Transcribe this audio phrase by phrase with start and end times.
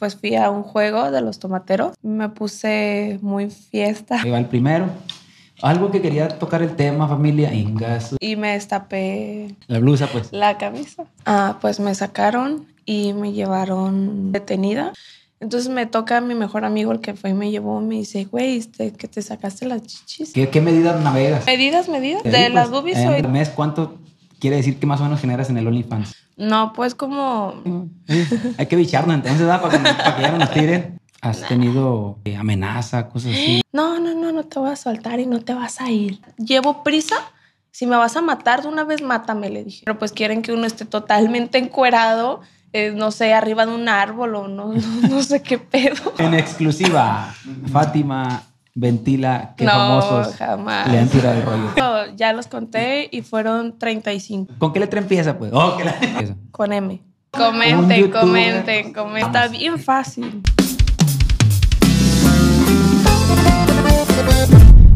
[0.00, 1.94] pues fui a un juego de los tomateros.
[2.02, 4.20] Me puse muy fiesta.
[4.22, 4.86] Ahí va el primero.
[5.62, 8.16] Algo que quería tocar el tema, familia, Ingas.
[8.18, 10.32] Y me destapé La blusa, pues.
[10.32, 11.04] la camisa.
[11.26, 14.94] Ah, pues me sacaron y me llevaron detenida.
[15.38, 18.24] Entonces me toca a mi mejor amigo, el que fue y me llevó, me dice,
[18.24, 20.32] güey, este, que te sacaste las chichis.
[20.32, 21.44] ¿Qué, qué medidas navegas?
[21.46, 22.22] ¿Medidas, medidas?
[22.22, 22.98] Sí, ¿De pues, las boobies?
[22.98, 23.98] un mes, ¿cuánto
[24.38, 26.14] quiere decir que más o menos generas en el OnlyFans?
[26.40, 27.54] No, pues como...
[28.08, 28.26] Sí,
[28.56, 29.60] Hay que bicharnos entonces, ¿verdad?
[29.60, 30.98] Para que, para que ya no nos tiren.
[31.20, 33.62] ¿Has tenido eh, amenaza, cosas así?
[33.72, 36.18] No, no, no, no te voy a soltar y no te vas a ir.
[36.38, 37.16] Llevo prisa.
[37.70, 39.82] Si me vas a matar de una vez, mátame, le dije.
[39.84, 42.40] Pero pues quieren que uno esté totalmente encuerado,
[42.72, 46.14] eh, no sé, arriba de un árbol o no, no, no sé qué pedo.
[46.16, 47.34] En exclusiva,
[47.70, 50.90] Fátima ventila que no, famosos jamás.
[50.90, 51.70] le han tirado el rollo.
[51.76, 55.50] No, Ya los conté y fueron 35 ¿Con qué letra empieza, pues?
[55.54, 56.36] Oh, ¿qué letra empieza?
[56.50, 57.00] con M.
[57.30, 59.26] Comenten, comenten, comenten.
[59.26, 60.42] Está bien fácil.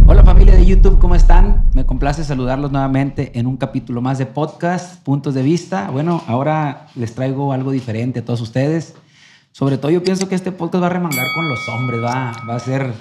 [0.06, 1.64] Hola familia de YouTube, ¿cómo están?
[1.74, 5.90] Me complace saludarlos nuevamente en un capítulo más de podcast, Puntos de Vista.
[5.90, 8.94] Bueno, ahora les traigo algo diferente a todos ustedes.
[9.52, 12.56] Sobre todo yo pienso que este podcast va a remangar con los hombres, va, va
[12.56, 12.92] a ser,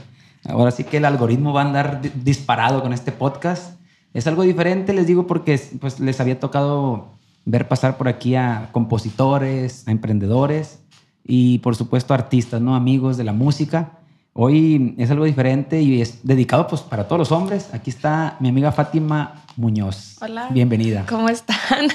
[0.45, 3.79] ahora sí que el algoritmo va a andar di- disparado con este podcast.
[4.13, 7.13] Es algo diferente, les digo, porque pues, les había tocado
[7.45, 10.79] ver pasar por aquí a compositores, a emprendedores
[11.25, 12.75] y por supuesto artistas, ¿no?
[12.75, 13.99] Amigos de la música.
[14.35, 17.69] Hoy es algo diferente y es dedicado pues para todos los hombres.
[17.71, 20.17] Aquí está mi amiga Fátima Muñoz.
[20.21, 20.49] Hola.
[20.51, 21.05] Bienvenida.
[21.07, 21.55] ¿Cómo están?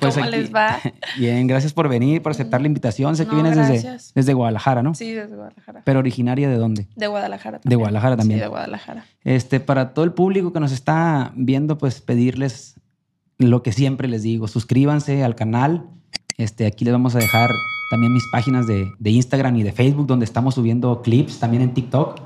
[0.00, 0.78] Pues ¿Cómo aquí- les va?
[1.18, 3.16] Bien, gracias por venir, por aceptar la invitación.
[3.16, 4.94] Sé que vienes desde, desde Guadalajara, ¿no?
[4.94, 5.82] Sí, desde Guadalajara.
[5.84, 6.86] Pero originaria de dónde?
[6.94, 8.38] De Guadalajara De Guadalajara también.
[8.38, 9.04] Sí, de Guadalajara.
[9.24, 12.76] Este, para todo el público que nos está viendo, pues pedirles
[13.38, 15.86] lo que siempre les digo, suscríbanse al canal.
[16.38, 17.50] Este, aquí les vamos a dejar
[17.92, 21.74] también mis páginas de, de Instagram y de Facebook, donde estamos subiendo clips, también en
[21.74, 22.22] TikTok.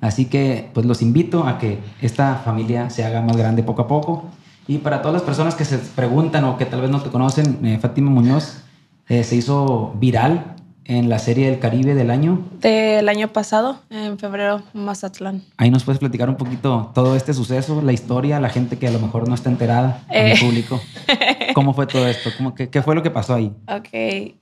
[0.00, 3.88] Así que, pues los invito a que esta familia se haga más grande poco a
[3.88, 4.24] poco.
[4.66, 7.58] Y para todas las personas que se preguntan o que tal vez no te conocen,
[7.62, 8.62] eh, Fátima Muñoz
[9.06, 12.40] eh, se hizo viral en la serie del Caribe del año.
[12.60, 15.42] Del año pasado, en febrero, Mazatlán.
[15.56, 18.90] Ahí nos puedes platicar un poquito todo este suceso, la historia, la gente que a
[18.90, 20.32] lo mejor no está enterada, Eh.
[20.32, 20.80] el público.
[21.54, 22.30] ¿Cómo fue todo esto?
[22.36, 23.52] ¿Cómo ¿Qué fue lo que pasó ahí?
[23.68, 23.88] Ok,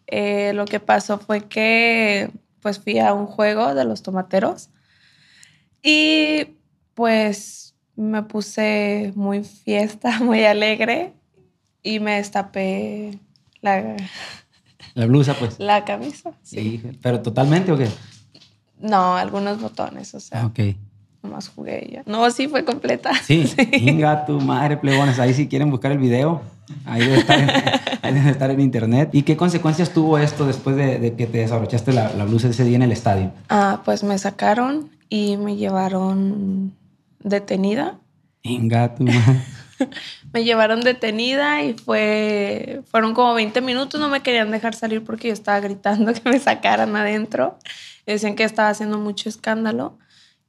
[0.07, 2.31] eh, lo que pasó fue que
[2.61, 4.69] pues fui a un juego de los tomateros
[5.83, 6.47] y
[6.95, 11.13] pues me puse muy fiesta, muy alegre
[11.83, 13.19] y me destapé
[13.63, 13.97] la,
[14.95, 15.59] La blusa, pues.
[15.59, 16.33] la camisa.
[16.43, 16.83] Sí.
[17.03, 17.89] ¿Pero totalmente o qué?
[18.79, 20.61] No, algunos botones, o sea, Ah, Ok.
[21.23, 22.03] nomás jugué ya.
[22.07, 23.11] No, sí, fue completa.
[23.23, 23.53] Sí,
[23.85, 25.19] venga tu madre, plebones.
[25.19, 26.41] Ahí si quieren buscar el video,
[26.87, 27.51] ahí debe estar en,
[28.03, 29.11] ahí debe estar en internet.
[29.13, 32.65] ¿Y qué consecuencias tuvo esto después de, de que te desabrochaste la, la blusa ese
[32.65, 33.33] día en el estadio?
[33.51, 36.73] Ah, pues me sacaron y me llevaron
[37.23, 37.99] detenida.
[38.43, 39.43] Venga tu madre.
[40.33, 45.29] Me llevaron detenida y fue fueron como 20 minutos, no me querían dejar salir porque
[45.29, 47.59] yo estaba gritando que me sacaran adentro.
[48.07, 49.99] Decían que estaba haciendo mucho escándalo.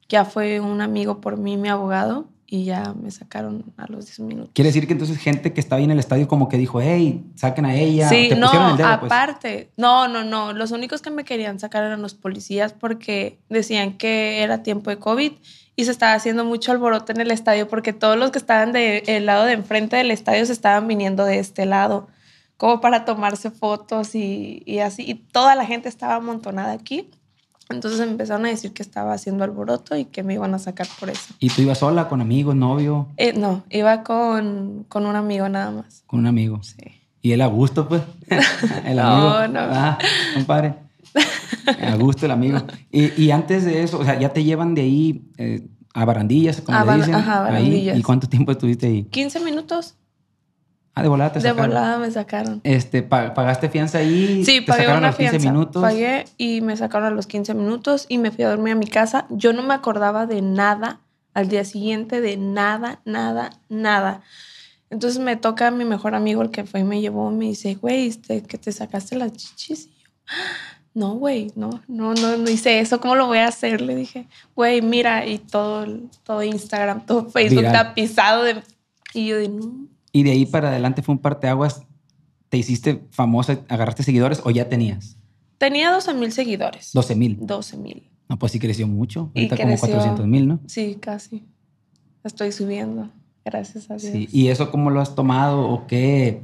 [0.08, 4.20] Ya fue un amigo por mí, mi abogado, y ya me sacaron a los 10
[4.20, 4.50] minutos.
[4.52, 7.24] Quiere decir que entonces gente que estaba ahí en el estadio como que dijo, hey,
[7.34, 8.10] saquen a ella.
[8.10, 9.10] Sí, te no, pusieron el dedo, pues.
[9.10, 13.96] aparte, no, no, no, los únicos que me querían sacar eran los policías porque decían
[13.96, 15.32] que era tiempo de COVID
[15.76, 19.26] y se estaba haciendo mucho alboroto en el estadio porque todos los que estaban del
[19.26, 22.08] lado de enfrente del estadio se estaban viniendo de este lado,
[22.56, 27.10] como para tomarse fotos y, y así, y toda la gente estaba amontonada aquí.
[27.70, 31.08] Entonces empezaron a decir que estaba haciendo alboroto y que me iban a sacar por
[31.08, 31.32] eso.
[31.38, 35.70] ¿Y tú ibas sola, con amigos, novio, Eh, no, iba con, con un amigo nada
[35.70, 36.02] más.
[36.06, 36.62] con un amigo?
[36.62, 36.76] Sí.
[37.22, 38.02] Y él a gusto, pues.
[38.84, 39.02] el No,
[39.38, 39.54] amigo.
[39.54, 39.60] no.
[39.72, 39.98] Ah,
[40.34, 40.74] compadre.
[41.80, 42.58] A gusto el amigo.
[42.90, 46.60] Y, y antes de eso, o sea, ya te llevan de ahí eh, a barandillas,
[46.60, 47.14] como A le dicen.
[47.14, 47.52] ajá, ahí.
[47.52, 47.98] barandillas.
[47.98, 49.04] ¿Y cuánto tiempo estuviste ahí?
[49.04, 49.96] 15 minutos
[50.94, 51.70] Ah, de volada te de sacaron.
[51.70, 52.60] volada me sacaron.
[52.64, 54.44] Este, pa- ¿Pagaste fianza ahí?
[54.44, 55.50] Sí, te pagué sacaron a una los 15 fianza.
[55.52, 55.82] minutos.
[55.82, 58.86] Pagué y me sacaron a los 15 minutos y me fui a dormir a mi
[58.86, 59.26] casa.
[59.30, 61.00] Yo no me acordaba de nada
[61.32, 64.20] al día siguiente, de nada, nada, nada.
[64.90, 67.74] Entonces me toca a mi mejor amigo, el que fue y me llevó, me dice,
[67.76, 69.88] güey, este, que te sacaste las chichis.
[69.88, 73.00] Y yo, no, güey, no, no, no, no hice eso.
[73.00, 73.80] ¿Cómo lo voy a hacer?
[73.80, 75.86] Le dije, güey, mira, y todo,
[76.22, 77.72] todo Instagram, todo Facebook Viral.
[77.72, 78.62] tapizado de...
[79.14, 81.82] Y yo de, no, Y de ahí para adelante fue un parteaguas.
[82.48, 85.16] ¿Te hiciste famosa, agarraste seguidores o ya tenías?
[85.62, 86.90] tenía 12 mil seguidores.
[86.92, 87.38] 12 mil.
[87.40, 88.10] 12 mil.
[88.28, 89.30] No, pues sí creció mucho.
[89.34, 89.88] Ahorita como creció.
[89.90, 90.60] 400 mil, ¿no?
[90.66, 91.44] Sí, casi.
[92.24, 93.08] Estoy subiendo,
[93.44, 94.12] gracias a Dios.
[94.12, 94.28] Sí.
[94.32, 96.42] ¿Y eso cómo lo has tomado o qué?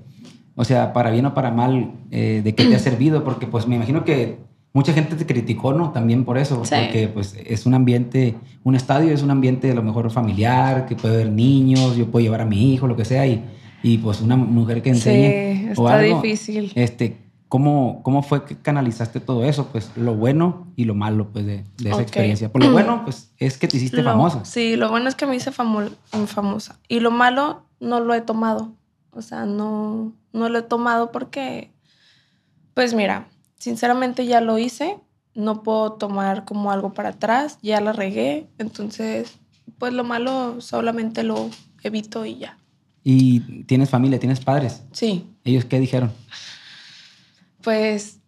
[0.60, 3.22] O sea, para bien o para mal, eh, ¿de qué te ha servido?
[3.22, 4.38] Porque pues me imagino que
[4.72, 5.92] mucha gente te criticó, ¿no?
[5.92, 8.34] También por eso, porque pues es un ambiente,
[8.64, 12.24] un estadio es un ambiente a lo mejor familiar, que puede haber niños, yo puedo
[12.24, 13.40] llevar a mi hijo, lo que sea, y,
[13.84, 16.72] y pues una mujer que enseñe sí, está difícil.
[16.74, 17.18] Este,
[17.48, 19.68] ¿cómo, ¿Cómo fue que canalizaste todo eso?
[19.68, 22.50] Pues lo bueno y lo malo pues de, esa experiencia.
[22.50, 24.44] Por lo bueno, pues es que te hiciste famosa.
[24.44, 26.80] Sí, lo bueno es que me hice famosa.
[26.88, 28.72] Y lo malo no lo he tomado.
[29.10, 31.72] O sea, no, no lo he tomado porque,
[32.74, 33.28] pues mira,
[33.58, 34.98] sinceramente ya lo hice,
[35.34, 39.38] no puedo tomar como algo para atrás, ya la regué, entonces,
[39.78, 41.50] pues lo malo solamente lo
[41.82, 42.58] evito y ya.
[43.04, 44.82] ¿Y tienes familia, tienes padres?
[44.92, 45.26] Sí.
[45.44, 46.12] ¿Ellos qué dijeron?
[47.62, 48.20] Pues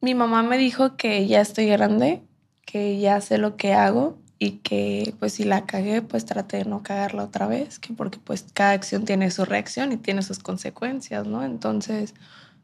[0.00, 2.22] mi mamá me dijo que ya estoy grande,
[2.64, 6.64] que ya sé lo que hago y que pues si la cagué, pues traté de
[6.64, 10.40] no cagarla otra vez, que porque pues cada acción tiene su reacción y tiene sus
[10.40, 11.44] consecuencias, ¿no?
[11.44, 12.14] Entonces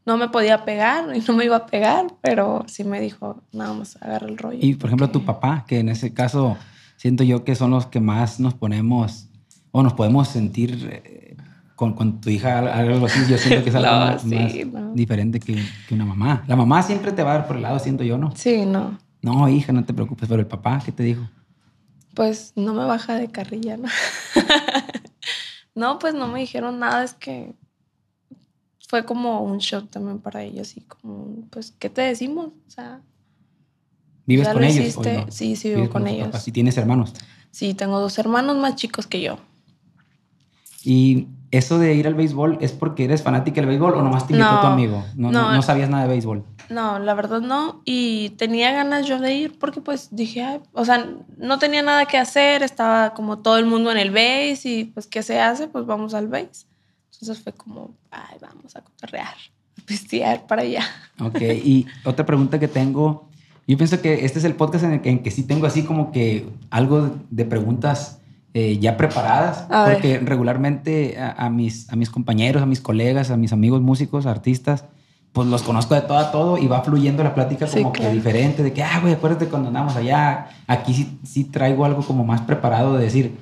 [0.04, 3.74] no me podía pegar y no me iba a pegar, pero sí me dijo, nada
[3.74, 4.58] más agarra el rollo.
[4.60, 6.56] Y por ejemplo tu papá, que en ese caso
[6.96, 9.28] siento yo que son los que más nos ponemos
[9.70, 11.36] o nos podemos sentir eh,
[11.76, 14.24] con, con, tu hija algo así, yo siento que es algo más,
[14.94, 16.42] diferente que, que, una mamá.
[16.48, 18.32] La mamá siempre te va a dar por el lado, siento yo, ¿no?
[18.34, 18.98] Sí, no.
[19.22, 21.22] No, hija, no te preocupes, pero el papá, ¿qué te dijo?
[22.18, 23.86] Pues no me baja de carrilla, ¿no?
[25.76, 27.54] no, pues no me dijeron nada, es que
[28.88, 32.46] fue como un shock también para ellos y como, pues, ¿qué te decimos?
[32.66, 33.02] O sea...
[34.26, 34.98] ¿Vives con ellos?
[35.28, 36.48] Sí, sí, vivo con, ellos.
[36.48, 37.12] ¿Y tienes hermanos?
[37.52, 39.38] Sí, tengo dos hermanos más chicos que yo.
[40.82, 44.34] ¿Y eso de ir al béisbol es porque eres fanática del béisbol o nomás te
[44.34, 45.04] invitó tu amigo?
[45.14, 46.44] No, no, no, sabías nada de béisbol.
[46.68, 47.80] No, la verdad no.
[47.84, 51.06] Y tenía ganas yo de ir porque pues dije, o sea,
[51.38, 55.06] no tenía nada que hacer, estaba como todo el mundo en el base y pues
[55.06, 55.68] ¿qué se hace?
[55.68, 56.66] Pues vamos al base.
[57.12, 59.34] Entonces fue como, ay, vamos a correar,
[59.78, 60.84] a pistear para allá.
[61.20, 63.28] Ok, y otra pregunta que tengo,
[63.66, 65.82] yo pienso que este es el podcast en el que, en que sí tengo así
[65.82, 68.20] como que algo de preguntas
[68.54, 73.36] eh, ya preparadas, porque regularmente a, a, mis, a mis compañeros, a mis colegas, a
[73.36, 74.84] mis amigos músicos, artistas,
[75.32, 78.62] pues los conozco de todo a todo y va fluyendo la plática como que diferente,
[78.62, 82.40] de que, ah, güey, acuérdate cuando andamos allá, aquí sí, sí, traigo algo como más
[82.40, 83.36] preparado de decir,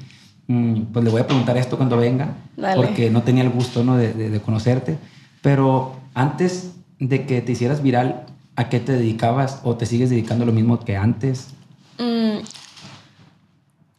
[0.49, 2.35] mm, pues le voy a preguntar esto cuando venga,
[2.75, 3.97] porque no tenía el gusto ¿no?
[3.97, 4.99] de, de, conocerte,
[5.41, 8.27] pero antes de que te hicieras viral,
[8.57, 11.49] ¿a qué te dedicabas o te sigues dedicando lo mismo que antes?
[11.99, 12.39] Mm,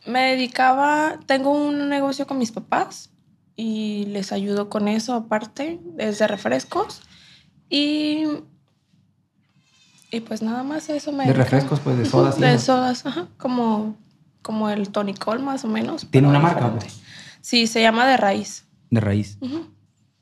[0.08, 3.12] me dedicaba, tengo un negocio con mis papás
[3.56, 7.02] y les ayudo con eso aparte, desde refrescos.
[7.70, 8.24] Y,
[10.12, 11.26] y pues nada más eso me...
[11.26, 12.40] De refrescos, pues de sodas.
[12.40, 13.98] De sodas, ajá, como,
[14.42, 16.08] como el tonicol más o menos.
[16.10, 16.72] ¿Tiene una marca?
[17.42, 18.66] Sí, se llama De Raíz.
[18.90, 19.38] De Raíz.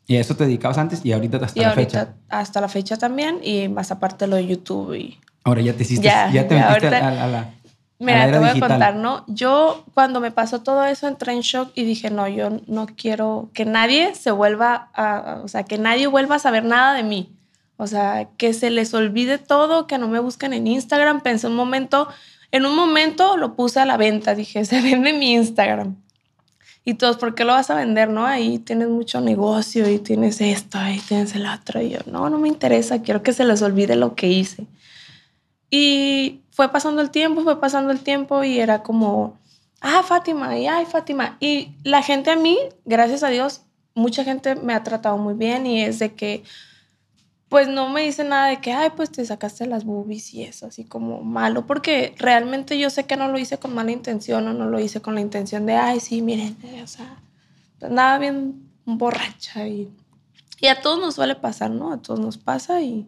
[0.08, 2.16] ¿Y a eso te dedicabas antes y ahorita hasta la fecha?
[2.30, 5.20] Hasta la fecha también y más aparte lo de YouTube y...
[5.44, 7.54] Ahora ya te hiciste, ya, te metiste a, la...
[7.98, 9.24] Mira, te voy a contar, ¿no?
[9.28, 13.50] Yo cuando me pasó todo eso entré en shock y dije, no, yo no quiero
[13.54, 17.32] que nadie se vuelva a, o sea, que nadie vuelva a saber nada de mí.
[17.78, 21.22] O sea, que se les olvide todo, que no me busquen en Instagram.
[21.22, 22.08] Pensé un momento,
[22.52, 25.96] en un momento lo puse a la venta, dije, se vende mi Instagram.
[26.88, 28.10] Y todos, ¿por qué lo vas a vender?
[28.10, 31.82] No, ahí tienes mucho negocio y tienes esto, ahí tienes el otro.
[31.82, 34.68] Y yo, no, no me interesa, quiero que se les olvide lo que hice.
[35.72, 39.38] Y fue pasando el tiempo, fue pasando el tiempo y era como,
[39.82, 41.36] ah, Fátima, y ay, Fátima.
[41.42, 43.64] Y la gente a mí, gracias a Dios,
[43.94, 46.46] mucha gente me ha tratado muy bien y es de que,
[47.50, 50.68] pues no me dice nada de que, ay, pues te sacaste las boobies y eso,
[50.68, 54.54] así como malo, porque realmente yo sé que no lo hice con mala intención o
[54.54, 57.18] no lo hice con la intención de, ay, sí, miren, eh, o sea,
[57.90, 59.92] nada bien borracha y,
[60.62, 61.92] y a todos nos suele pasar, ¿no?
[61.92, 63.06] A todos nos pasa y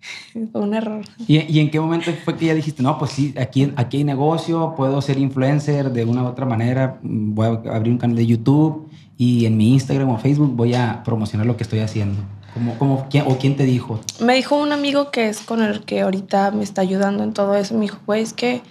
[0.52, 1.04] Fue un error.
[1.26, 4.74] ¿Y, en qué momento fue que ya dijiste, no, pues sí, aquí, aquí hay negocio,
[4.76, 8.88] puedo ser influencer de una u otra manera, voy a abrir un canal de YouTube
[9.16, 12.22] y en mi Instagram o Facebook voy a promocionar lo que estoy haciendo?
[12.54, 14.00] ¿Cómo, cómo, quién, ¿O quién te dijo?
[14.20, 17.54] Me dijo un amigo que es con el que ahorita me está ayudando en todo
[17.54, 17.74] eso.
[17.74, 18.62] Me dijo, güey, es que,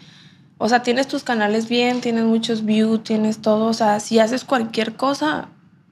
[0.57, 3.67] o sea, tienes tus canales bien, tienes muchos views, tienes todo.
[3.67, 5.49] O sea, si haces cualquier cosa,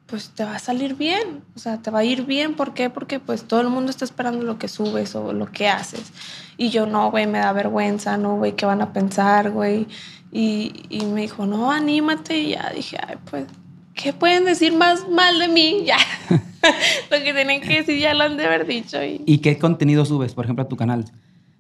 [0.08, 2.56] pues te va a salir bien, o sea, te va a ir bien.
[2.56, 2.90] ¿Por qué?
[2.90, 6.12] Porque pues todo el mundo está esperando lo que subes o lo que haces.
[6.58, 9.88] Y yo, no, güey, me da vergüenza, no, güey, ¿qué van a pensar, güey?
[10.32, 12.40] Y, y, me dijo, no, anímate.
[12.40, 13.46] Y ya dije, ay, pues,
[13.94, 15.84] ¿qué pueden decir más mal de mí?
[15.86, 15.98] Ya,
[17.12, 19.04] lo que tienen que decir ya lo han de haber dicho.
[19.04, 19.22] Y...
[19.26, 21.06] ¿Y qué contenido subes, por ejemplo, a tu canal?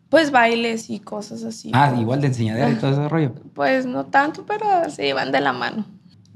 [0.09, 1.71] Pues bailes y cosas así.
[1.73, 3.33] Ah, igual de enseñadera y todo ese rollo.
[3.53, 5.85] Pues no tanto, pero sí, van de la mano.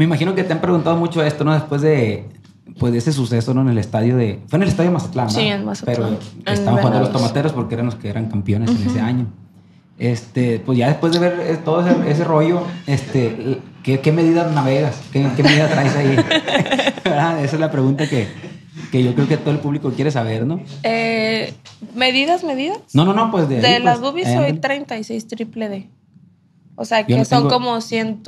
[0.01, 1.53] Me imagino que te han preguntado mucho esto, ¿no?
[1.53, 2.25] Después de,
[2.79, 3.61] pues de ese suceso ¿no?
[3.61, 4.39] en el estadio de...
[4.47, 5.31] Fue en el estadio Mazatlán, ¿no?
[5.31, 6.17] Sí, en Mazatlán.
[6.43, 9.27] Pero estaban jugando los tomateros porque eran los que eran campeones en ese año.
[9.99, 14.99] Este, pues ya después de ver todo ese, ese rollo, este, ¿qué, qué medidas navegas?
[15.13, 16.17] ¿Qué, qué medidas traes ahí?
[17.05, 18.27] Esa es la pregunta que,
[18.91, 20.61] que yo creo que todo el público quiere saber, ¿no?
[20.81, 21.53] Eh,
[21.93, 22.79] ¿Medidas, medidas?
[22.95, 23.61] No, no, no, pues de...
[23.61, 24.59] De ahí, las pues, boobies soy ándale.
[24.61, 25.89] 36 triple D.
[26.75, 28.23] O sea, que no son tengo- como 100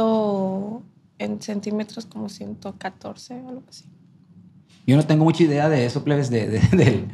[1.19, 3.85] en centímetros, como 114 o algo así.
[4.85, 7.07] Yo no tengo mucha idea de eso, plebes, de, de, de-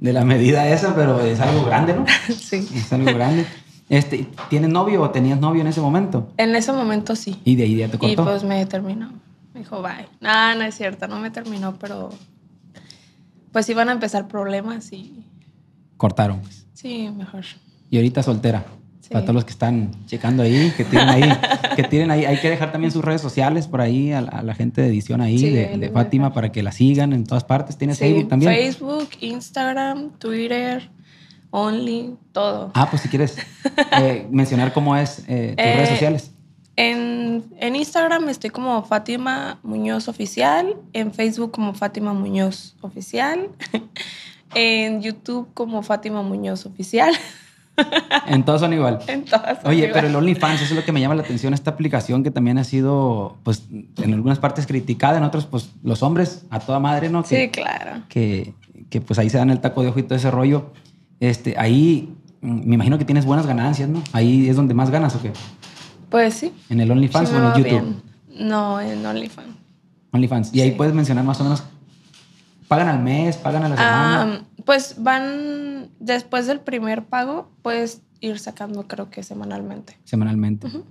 [0.00, 2.04] de la medida esa, pero es algo grande, ¿no?
[2.34, 2.66] sí.
[2.74, 3.46] Es algo grande.
[3.88, 6.32] Este, ¿Tienes novio o tenías novio en ese momento?
[6.36, 7.40] En ese momento sí.
[7.44, 8.24] Y de ahí ya te Y cortó.
[8.24, 9.12] pues me terminó.
[9.54, 10.08] Me dijo, bye.
[10.20, 12.10] No, no es cierto, no me terminó, pero
[13.52, 15.24] pues iban a empezar problemas y
[15.96, 16.40] Cortaron.
[16.40, 16.66] pues.
[16.74, 17.44] sí, mejor.
[17.88, 18.64] Y ahorita soltera.
[19.04, 19.10] Sí.
[19.12, 21.30] Para todos los que están checando ahí, que tienen ahí,
[21.76, 24.42] que tienen ahí, hay que dejar también sus redes sociales por ahí a, la- a
[24.42, 27.76] la gente de edición ahí, Sí, de, Fátima, para que la sigan en todas partes.
[27.76, 28.54] ¿Tienes Sí, Facebook también?
[28.54, 30.88] Facebook, Instagram, Twitter,
[31.50, 32.70] Only, todo.
[32.74, 33.36] Ah, pues si quieres
[34.00, 36.30] eh, mencionar cómo es eh, tus Eh, redes sociales.
[36.76, 43.50] En, en Instagram estoy como Fátima Muñoz Oficial, en Facebook como Fátima Muñoz Oficial,
[44.54, 47.12] en YouTube como Fátima Muñoz Oficial,
[48.26, 49.00] En todos son igual.
[49.08, 49.58] en todas.
[49.64, 49.94] Oye, arriba.
[49.94, 52.56] pero el OnlyFans, eso es lo que me llama la atención, esta aplicación que también
[52.58, 57.08] ha sido, pues, en algunas partes criticada, en otras, pues, los hombres a toda madre,
[57.10, 57.22] ¿no?
[57.24, 58.02] Que, Sí, claro.
[58.08, 58.54] que,
[58.90, 60.72] que, pues ahí se dan el taco de ojo y todo ese rollo.
[61.20, 64.02] Este, ahí mm, me imagino que tienes buenas ganancias, ¿no?
[64.12, 65.32] Ahí es donde más ganas, ¿o qué?
[66.10, 66.52] Pues sí.
[66.70, 67.70] ¿En el OnlyFans sí o en el YouTube?
[67.70, 68.48] bien.
[68.48, 69.48] No, en OnlyFans.
[70.12, 70.54] OnlyFans.
[70.54, 70.74] Y ahí Sí.
[70.76, 71.64] puedes mencionar más o menos,
[72.68, 73.36] ¿pagan al mes?
[73.36, 74.22] ¿Pagan a la semana?
[74.22, 79.98] Ah, pues van, después del primer pago, puedes ir sacando creo que semanalmente.
[80.04, 80.66] semanalmente.
[80.68, 80.82] O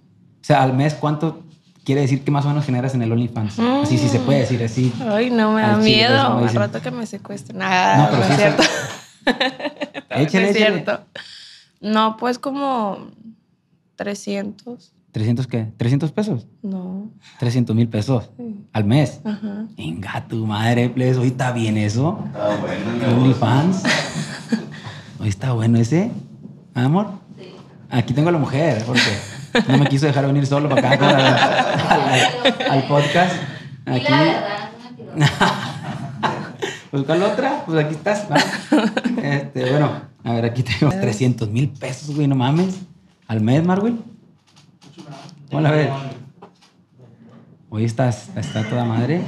[0.41, 1.43] sea, al mes, ¿cuánto
[1.83, 3.57] quiere decir que más o menos generas en el OnlyFans?
[3.59, 3.81] Mm.
[3.83, 4.93] Así, sí se puede decir, así.
[5.01, 6.21] Ay, no me da chile, miedo.
[6.37, 7.57] Al rato que me secuestren.
[7.59, 8.63] Nada, No, no, pero es cierto.
[10.09, 10.53] Échale, No, no es échale.
[10.53, 11.05] cierto.
[11.81, 13.07] No, pues como
[13.95, 14.92] 300.
[15.13, 15.71] ¿300 qué?
[15.77, 16.47] ¿300 pesos?
[16.63, 17.09] No.
[17.39, 18.65] 300 mil pesos Sí.
[18.73, 19.21] al mes.
[19.23, 19.65] Ajá.
[19.77, 21.19] Venga, tu madre, please.
[21.19, 22.19] Hoy está bien eso.
[22.27, 23.21] Está bueno.
[23.21, 23.83] OnlyFans.
[25.19, 26.11] Hoy está bueno ese.
[26.75, 27.07] ¿Ah, Amor.
[27.89, 29.01] Aquí tengo a la mujer, porque
[29.67, 33.35] no me quiso dejar venir solo para acá al, al- al podcast.
[33.85, 34.05] Aquí.
[34.11, 35.29] la verdad, es una
[36.91, 37.63] Pues ¿cuál otra?
[37.65, 38.25] Pues aquí estás.
[39.21, 39.91] Este, bueno,
[40.23, 42.79] a ver, aquí tengo 300 mil pesos, güey, no mames.
[43.27, 44.01] Al mes, Marwin.
[45.53, 45.89] Hola, a ver.
[47.69, 49.21] Hoy estás, está toda madre.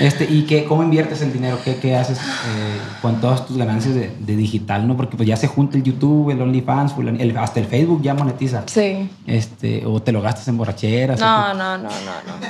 [0.00, 1.58] Este, ¿Y qué, cómo inviertes el dinero?
[1.64, 4.86] ¿Qué, qué haces eh, con todas tus ganancias de, de digital?
[4.86, 4.96] ¿no?
[4.96, 8.64] Porque pues ya se junta el YouTube, el OnlyFans, el- hasta el Facebook ya monetiza.
[8.66, 9.08] Sí.
[9.26, 11.18] Este, o te lo gastas en borracheras.
[11.18, 11.90] No, no, no, no,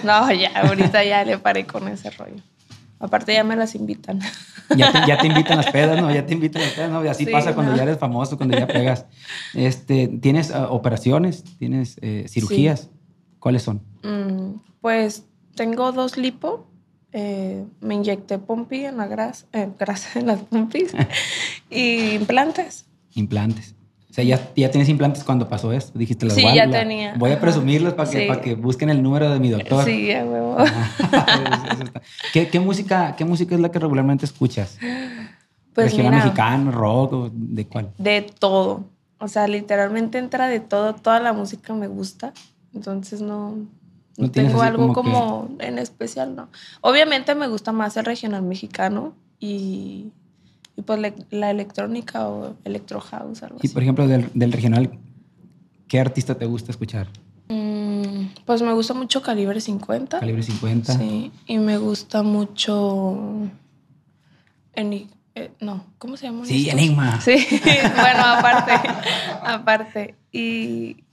[0.04, 0.26] no.
[0.26, 2.34] No, ya, ahorita ya le paré con ese rollo.
[2.98, 4.20] Aparte ya me las invitan.
[4.76, 6.12] Ya te, ya te invitan las pedas, ¿no?
[6.12, 7.04] Ya te invitan las pedas, ¿no?
[7.04, 7.76] Y así Sí, pasa cuando no.
[7.78, 9.04] ya eres famoso, cuando ya pegas.
[9.54, 11.44] Este, ¿Tienes ah, operaciones?
[11.58, 12.90] ¿Tienes eh, cirugías?
[13.38, 13.82] ¿Cuáles son?
[14.02, 15.24] Mm, pues
[15.54, 16.66] tengo dos lipo.
[17.12, 20.92] eh, me inyecté pompi en la grasa, eh, grasa en las pompis
[21.70, 22.86] y implantes.
[23.14, 23.75] Implantes.
[24.16, 25.98] O sea, ya, ya tienes implantes cuando pasó esto.
[25.98, 27.14] Dijiste, las Sí, voy a- ya la- tenía.
[27.18, 28.26] Voy a presumirlos para que, Sí.
[28.26, 29.84] para que busquen el número de mi doctor.
[29.84, 30.56] Sí, a huevo.
[32.32, 34.78] ¿Qué, qué música, ¿Qué música es la que regularmente escuchas?
[35.74, 37.30] Pues ¿Regional mira, mexicano, rock?
[37.34, 37.90] ¿De cuál?
[37.98, 38.84] de todo.
[39.18, 40.94] O sea, literalmente entra de todo.
[40.94, 42.32] Toda la música me gusta.
[42.74, 43.66] Entonces no, no,
[44.16, 46.48] No tengo algo como que- como, en especial, no.
[46.80, 50.06] Obviamente me gusta más el regional mexicano y,
[50.76, 53.74] y pues le- la electrónica o electro house, algo Y así.
[53.74, 54.90] por ejemplo, del, del regional,
[55.88, 57.08] ¿qué artista te gusta escuchar?
[57.48, 60.20] Mm, pues me gusta mucho Calibre 50.
[60.20, 60.98] Calibre 50.
[60.98, 63.16] Sí, y me gusta mucho.
[64.74, 66.44] Eni- eh, no, ¿cómo se llama?
[66.44, 67.20] Sí, Enigma.
[67.20, 67.36] Sí,
[67.94, 68.72] bueno, aparte.
[69.44, 70.14] aparte.
[70.32, 71.04] Y.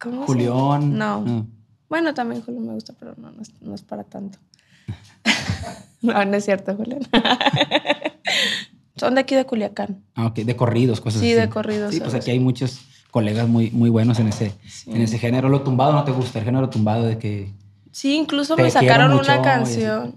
[0.00, 0.48] ¿Cómo se Julián.
[0.52, 0.78] llama?
[0.78, 1.20] No.
[1.20, 1.46] No.
[1.88, 4.38] Bueno, también Julián me gusta, pero no, no es, no es para tanto.
[6.02, 7.02] no, no es cierto, Julián.
[8.96, 10.02] Son de aquí de Culiacán.
[10.14, 11.40] Ah, ok, de corridos, cosas Sí, así.
[11.40, 12.80] de corridos, Sí, pues aquí hay muchos
[13.10, 14.90] colegas muy, muy buenos en ese, Sí.
[14.92, 15.48] en ese género.
[15.48, 16.38] ¿Lo tumbado no te gusta?
[16.38, 17.50] El género tumbado de que
[17.90, 20.14] Sí, incluso me sacaron mucho, una canción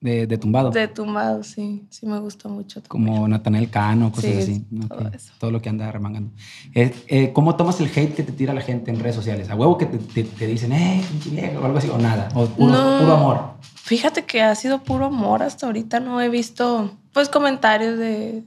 [0.00, 0.70] de, de tumbado.
[0.70, 2.80] de tumbado, sí, sí me gustó mucho.
[2.82, 3.12] también.
[3.14, 4.64] como Natanael Cano, cosas Sí, así.
[4.88, 5.32] todo eso.
[5.38, 6.30] Todo lo que anda remangando.
[6.74, 9.48] Eh, eh, ¿Cómo tomas el hate que te tira la gente en redes sociales?
[9.50, 11.88] ¿A huevo que te, te- te dicen, eh, pinche vieja", o algo así?
[11.88, 12.28] ¿O nada?
[12.34, 12.98] ¿O puro, No.
[12.98, 13.51] puro amor?
[13.84, 15.98] Fíjate que ha sido puro amor hasta ahorita.
[15.98, 18.44] No he visto, pues, comentarios de,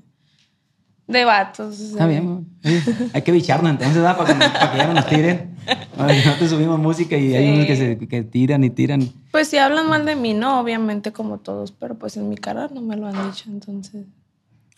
[1.08, 1.80] De vatos.
[1.80, 2.48] Está bien,
[3.14, 4.18] hay que bicharnos entonces, ¿da?
[4.18, 5.56] Para, que, para que ya no nos tiren.
[5.98, 6.08] No
[6.40, 9.10] te subimos música y hay unos que, se, que tiran y tiran.
[9.32, 12.70] Pues si hablan mal de mí, no, obviamente como todos, pero pues en mi cara
[12.74, 14.06] no me lo han dicho, entonces.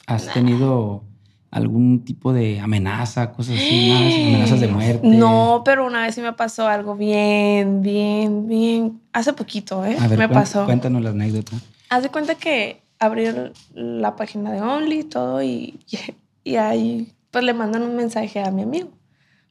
[0.05, 1.03] ¿Has tenido
[1.51, 3.91] algún tipo de amenaza, cosas así,
[4.27, 5.07] amenazas de muerte?
[5.07, 9.01] No, pero una vez sí me pasó algo bien, bien, bien.
[9.13, 9.97] Hace poquito, ¿eh?
[9.99, 10.65] A ver, me pasó.
[10.65, 11.53] Cuéntanos la anécdota.
[11.89, 13.25] Haz de cuenta que abrí
[13.73, 15.79] la página de Only y todo y,
[16.43, 18.89] y ahí pues le mandan un mensaje a mi amigo,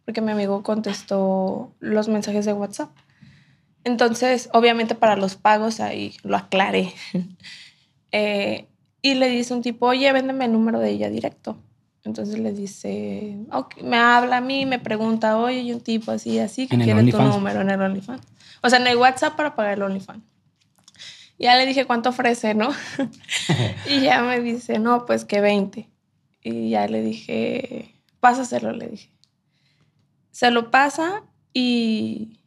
[0.04, 2.90] porque mi amigo contestó los mensajes de WhatsApp.
[3.84, 6.92] Entonces, obviamente para los pagos ahí lo aclaré.
[8.12, 8.66] eh,
[9.02, 11.56] y le dice un tipo, oye, véndeme el número de ella directo.
[12.06, 13.36] Entonces le dice,
[13.82, 17.20] me habla a mí, me pregunta, oye, hay un tipo así, así, que quiere tu
[17.20, 18.22] número en el OnlyFans.
[18.62, 20.22] O sea, en el WhatsApp para pagar el OnlyFans.
[21.38, 22.70] Ya le dije cuánto ofrece, ¿no?
[23.90, 25.90] y ya me dice, no, pues que 20.
[26.42, 29.10] Y ya le dije, pásaselo, le dije.
[30.30, 32.38] Se lo pasa y,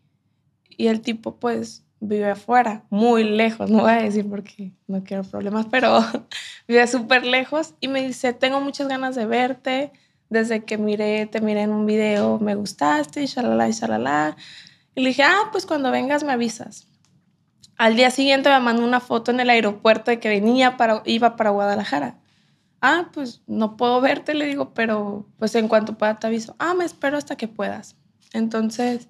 [0.69, 5.23] y el tipo pues vive afuera, muy lejos, no voy a decir porque no quiero
[5.23, 5.99] problemas, pero
[6.67, 9.91] vive súper lejos y me dice, tengo muchas ganas de verte,
[10.29, 14.37] desde que miré, te miré en un video, me gustaste, y shalala, y shalala.
[14.95, 16.87] Y le dije, ah, pues cuando vengas me avisas.
[17.77, 21.35] Al día siguiente me mandó una foto en el aeropuerto de que venía para, iba
[21.35, 22.19] para Guadalajara.
[22.81, 26.55] Ah, pues no puedo verte, le digo, pero pues en cuanto pueda te aviso.
[26.59, 27.95] Ah, me espero hasta que puedas.
[28.33, 29.09] Entonces,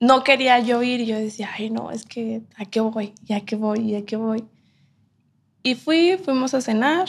[0.00, 3.40] no quería yo ir y yo decía, ay, no, es que a qué voy, ya
[3.40, 4.44] que voy, ya que voy.
[5.62, 7.08] Y fui, fuimos a cenar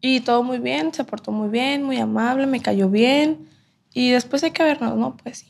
[0.00, 3.48] y todo muy bien, se portó muy bien, muy amable, me cayó bien.
[3.92, 5.16] Y después hay que vernos, ¿no?
[5.16, 5.46] Pues sí.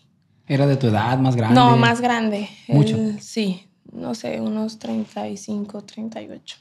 [0.46, 1.54] ¿Era de tu edad, más grande?
[1.54, 2.48] No, más grande.
[2.68, 2.96] Mucho.
[3.18, 6.56] sí, no sé, unos 35, 38.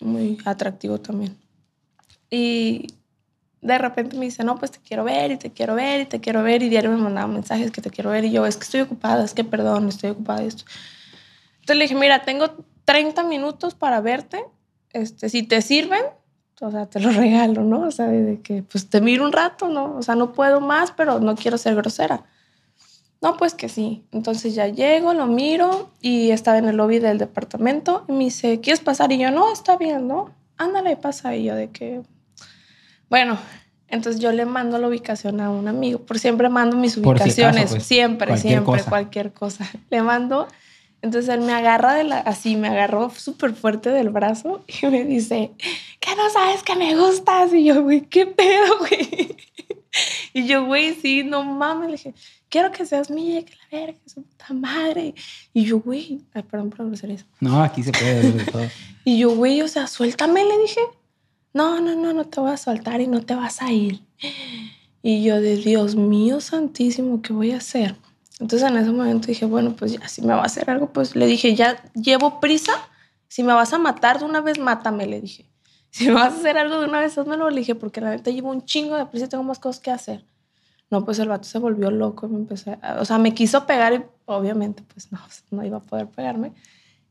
[0.00, 1.36] Muy atractivo también.
[2.30, 2.86] Y
[3.62, 6.20] de repente me dice, no, pues te quiero ver y te quiero ver y te
[6.20, 6.62] quiero ver.
[6.62, 8.24] Y diario me mandaba mensajes que te quiero ver.
[8.24, 10.64] Y yo, es que estoy ocupada, es que perdón, estoy ocupada esto.
[11.60, 12.46] Entonces le dije, mira, tengo
[12.84, 14.44] 30 minutos para verte.
[14.92, 16.02] Este, si te sirven,
[16.60, 17.82] o sea, te lo regalo, ¿no?
[17.82, 19.96] O sea, de que pues te miro un rato, ¿no?
[19.96, 22.24] O sea, no puedo más, pero no quiero ser grosera.
[23.22, 24.04] No, pues que sí.
[24.12, 28.60] Entonces ya llego, lo miro y estaba en el lobby del departamento y me dice,
[28.60, 29.12] ¿quieres pasar?
[29.12, 30.30] Y yo, no, está bien, ¿no?
[30.56, 31.36] Ándale, pasa.
[31.36, 32.02] Y yo de que,
[33.10, 33.38] bueno,
[33.88, 35.98] entonces yo le mando la ubicación a un amigo.
[35.98, 37.70] Por siempre mando mis ubicaciones.
[37.70, 39.68] Pues, siempre, siempre, cualquier cosa.
[39.90, 40.46] Le mando.
[41.02, 45.04] Entonces él me agarra de la, así, me agarró súper fuerte del brazo y me
[45.04, 45.50] dice,
[45.98, 47.52] ¿qué no sabes que me gustas?
[47.54, 49.36] Y yo, güey, ¿qué pedo, güey?
[50.34, 51.86] Y yo, güey, sí, no mames.
[51.86, 52.14] Le dije,
[52.48, 55.14] quiero que seas mía, que la verga, su puta madre.
[55.52, 57.24] Y yo, güey, ay, perdón por hacer eso.
[57.40, 58.62] No, aquí se puede de todo.
[59.04, 60.80] y yo, güey, o sea, suéltame, le dije
[61.52, 64.02] no, no, no, no te voy a soltar y no te vas a ir.
[65.02, 67.96] Y yo de Dios mío santísimo, ¿qué voy a hacer?
[68.38, 71.16] Entonces en ese momento dije, bueno, pues ya, si me va a hacer algo, pues
[71.16, 72.72] le dije, ya llevo prisa,
[73.28, 75.46] si me vas a matar de una vez, mátame, le dije.
[75.92, 78.30] Si me vas a hacer algo de una vez, házmelo, le dije, porque la neta
[78.30, 80.24] llevo un chingo de prisa y tengo más cosas que hacer.
[80.88, 83.92] No, pues el vato se volvió loco y me empezó, o sea, me quiso pegar
[83.94, 85.18] y obviamente pues no,
[85.50, 86.52] no iba a poder pegarme.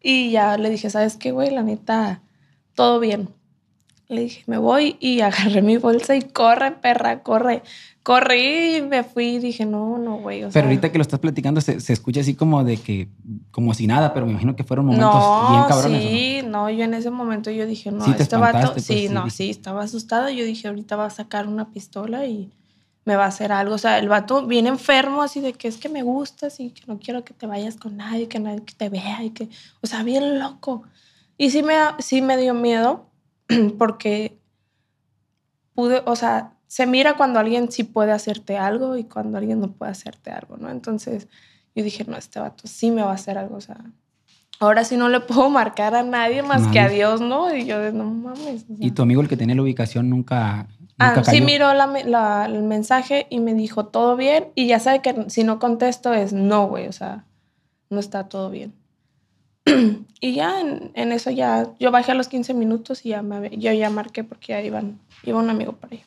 [0.02, 1.50] Y ya le dije, ¿sabes qué, güey?
[1.52, 2.22] La neta,
[2.74, 3.28] todo bien
[4.10, 7.62] le dije, me voy y agarré mi bolsa y corre, perra, corre.
[8.02, 10.44] Corrí y me fui y dije, no, no, güey.
[10.52, 13.08] pero ahorita que lo estás platicando se, se, escucha así como de que,
[13.52, 16.04] como si nada, pero me imagino que fueron momentos bien cabrones.
[16.04, 16.72] Sí, no?
[16.72, 19.52] yo en ese momento yo dije, no, este vato, pues, sí, no, sí.
[19.52, 20.32] estaba asustada.
[20.32, 22.50] Yo dije, ahorita va a sacar una pistola y
[23.06, 23.76] me va a hacer algo.
[23.76, 26.82] O sea, el vato viene enfermo así de que es que me gustas y que
[26.88, 29.50] no quiero que te vayas con nadie, que nadie te vea y que,
[29.82, 30.84] o sea, bien loco.
[31.38, 33.09] Y sí me, sí me dio miedo
[33.78, 34.40] porque
[35.74, 39.72] pude, o sea, se mira cuando alguien sí puede hacerte algo y cuando alguien no
[39.72, 40.70] puede hacerte algo, ¿no?
[40.70, 41.28] Entonces
[41.76, 43.78] yo dije, no, este vato sí me va a hacer algo, o sea,
[44.60, 47.56] ahora sí no le puedo marcar a nadie más que a Dios, ¿no?
[47.56, 48.66] Y yo, no mames.
[48.80, 50.68] ¿Y tu amigo, el que tiene la ubicación, nunca...
[51.00, 55.44] ah, sí miró el mensaje y me dijo, todo bien, y ya sabe que si
[55.44, 57.26] no contesto es no, güey, o sea,
[57.90, 58.74] no está todo bien.
[60.22, 63.72] y ya en, eso ya, yo bajé a los 15 minutos y ya me, yo
[63.72, 66.06] ya marqué porque ya iban, iba un amigo para allá.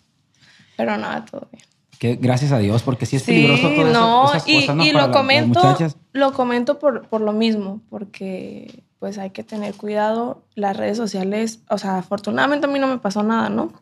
[0.76, 1.64] Pero nada, todo bien.
[1.98, 4.84] Que gracias a Dios, porque sí es peligroso todo no, eso, y, ¿no?
[4.84, 5.76] y lo, comento,
[6.12, 10.42] lo comento por, por lo mismo, porque pues hay que tener cuidado.
[10.54, 13.72] Las redes sociales, o sea, afortunadamente a mí no me pasó nada, ¿no?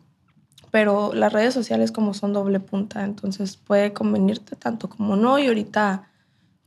[0.69, 5.37] Pero las redes sociales como son doble punta, entonces puede convenirte tanto como no.
[5.37, 6.10] Y ahorita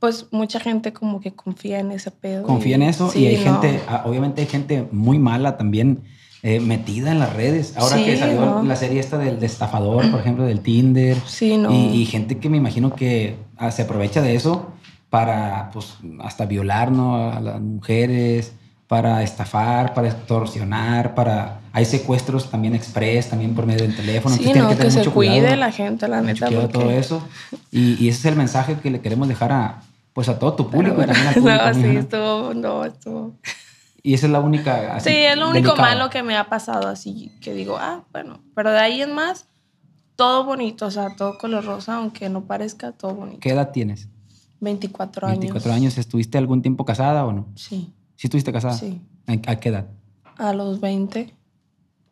[0.05, 2.43] pues mucha gente como que confía en ese pedo.
[2.43, 6.03] Confía en eso y hay gente, ah, obviamente hay gente muy mala también
[6.43, 7.73] eh, metida en las redes.
[7.75, 8.61] Ahora Sí, que salió no.
[8.61, 11.17] la serie esta del destafador, por ejemplo, del Tinder.
[11.25, 11.73] Sí, no.
[11.73, 14.73] Y, y gente que me imagino que ah, se aprovecha de eso
[15.09, 17.31] para, pues, hasta violar, ¿no?
[17.31, 18.53] A las mujeres,
[18.87, 21.61] para estafar, para extorsionar, para...
[21.73, 24.35] Hay secuestros también express, también por medio del teléfono.
[24.35, 26.45] Sí, no, que, tener se cuide cuidado, la gente, la neta.
[26.45, 26.67] porque...
[26.67, 27.27] todo eso.
[27.71, 29.81] Y, y ese es el mensaje que le queremos dejar a,
[30.15, 30.93] pues, a todo tu Pero público.
[30.93, 31.99] y bueno, también al público no, sí, ¿no?
[31.99, 33.35] estuvo, no, estuvo.
[34.01, 34.95] Y esa es la única...
[34.95, 35.89] así, Sí, es lo único delicada.
[35.95, 39.47] malo que me ha pasado, así que digo, ah, bueno, pero de ahí en más,
[40.15, 43.39] todo bonito, o sea, todo color rosa, aunque no parezca, todo bonito.
[43.41, 44.07] ¿Qué edad tienes?
[44.61, 45.39] 24 años.
[45.39, 45.97] 24 años.
[45.97, 47.47] ¿Estuviste algún tiempo casada o no?
[47.55, 48.75] Sí, ¿Sí estuviste casada?
[48.75, 49.01] sí.
[49.47, 49.87] ¿A qué edad?
[50.37, 51.33] A los 20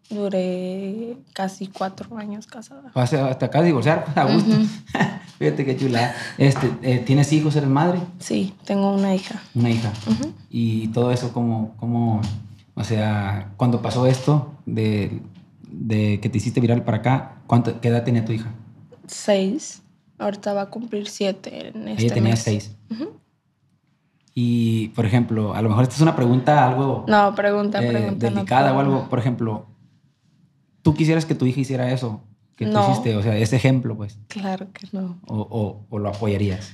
[0.10, 2.92] duré casi cuatro años casada.
[2.94, 4.52] O sea, hasta acá divorciar, a gusto.
[5.40, 6.14] Fíjate qué chula.
[6.38, 7.56] Este, eh, ¿Tienes hijos?
[7.56, 8.00] ¿Eres madre?
[8.20, 9.42] Sí, tengo una hija.
[9.56, 9.92] Una hija.
[10.50, 12.22] Y todo eso, como, como,
[12.76, 15.22] o sea, cuando pasó esto de,
[15.70, 18.52] de que te hiciste viral para acá, ¿cuánto, ¿qué edad tenía tu hija?
[19.08, 19.82] Seis.
[20.20, 22.40] Ahorita va a cumplir siete en este Ella tenía mes.
[22.40, 22.76] seis.
[24.36, 28.30] Y, por ejemplo, a lo mejor esta es una pregunta algo No, pregunta, eh, pregunta.
[28.30, 29.08] no delicada o algo.
[29.10, 29.68] Por ejemplo,
[30.82, 32.22] ¿tú quisieras que tu hija hiciera eso?
[32.56, 32.82] Que tú No.
[32.92, 34.18] hiciste, o sea, ese ejemplo, pues.
[34.28, 35.20] Claro que no.
[35.28, 36.72] O, o, o lo apoyarías.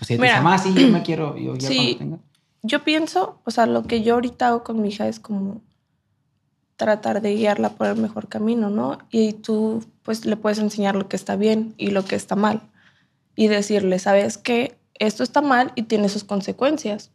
[0.00, 0.32] O sea, Mira.
[0.34, 1.96] dice, mamá, sí, yo me quiero, yo ya Sí.
[1.98, 2.18] tenga.
[2.62, 5.60] Yo pienso, o sea, lo que yo ahorita hago con mi hija es como
[6.76, 8.98] tratar de guiarla por el mejor camino, ¿no?
[9.10, 12.62] Y tú, pues, le puedes enseñar lo que está bien y lo que está mal.
[13.36, 14.76] Y decirle, ¿sabes qué?
[14.94, 17.10] Esto está mal y tiene sus consecuencias.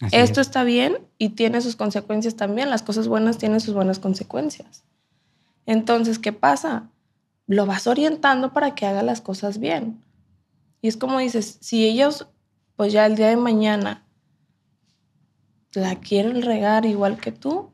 [0.00, 0.48] Así Esto es.
[0.48, 2.68] está bien y tiene sus consecuencias también.
[2.70, 4.82] Las cosas buenas tienen sus buenas consecuencias.
[5.66, 6.90] Entonces, ¿qué pasa?
[7.46, 10.02] Lo vas orientando para que haga las cosas bien.
[10.80, 12.26] Y es como dices, si ellos,
[12.76, 14.04] pues ya el día de mañana
[15.74, 17.70] la quieren regar igual que tú,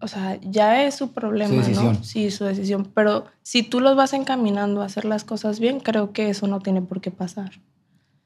[0.00, 1.70] o sea, ya es su problema, Su.
[1.72, 2.02] ¿no?
[2.02, 2.90] Sí, su decisión.
[2.94, 6.60] Pero si tú los vas encaminando a hacer las cosas bien, creo que eso no
[6.60, 7.60] tiene por qué pasar.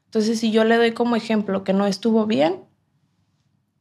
[0.05, 2.61] Entonces, si yo le doy como ejemplo que no estuvo bien,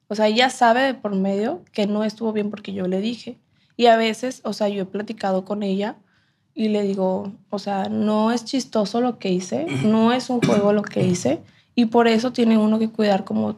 [0.09, 3.39] o sea, ella sabe de por medio que no estuvo bien porque yo le dije.
[3.77, 5.97] Y a veces, o sea, yo he platicado con ella
[6.55, 10.73] y le digo, o sea, no es chistoso lo que hice, no es un juego
[10.73, 11.43] lo que hice.
[11.75, 13.57] Y por eso tiene uno que cuidar como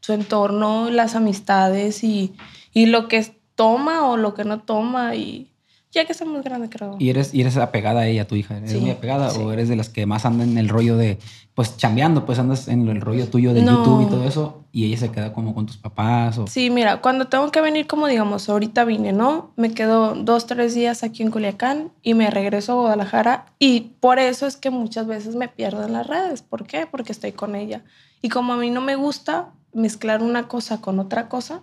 [0.00, 2.32] su entorno, las amistades y,
[2.72, 3.22] y lo que
[3.54, 5.14] toma o lo que no toma.
[5.14, 5.51] Y
[5.92, 6.96] ya que está muy grande, creo.
[6.98, 8.56] ¿Y eres, y eres apegada a ella, tu hija?
[8.56, 9.38] ¿Eres Sí, muy apegada sí.
[9.40, 11.18] o eres de las que más andan en el rollo de,
[11.54, 13.84] pues chambeando, pues andas en el rollo tuyo de No.
[13.84, 16.46] YouTube y todo eso y ella se queda como con tus papás o...
[16.46, 19.52] Sí, mira, cuando tengo que venir, como digamos, ahorita vine, ¿no?
[19.56, 24.18] Me quedo dos, tres días aquí en Culiacán y me regreso a Guadalajara y por
[24.18, 26.40] eso es que muchas veces me pierdo en las redes.
[26.40, 26.86] ¿Por qué?
[26.90, 27.84] Porque estoy con ella.
[28.22, 31.62] Y como a mí no me gusta mezclar una cosa con otra cosa,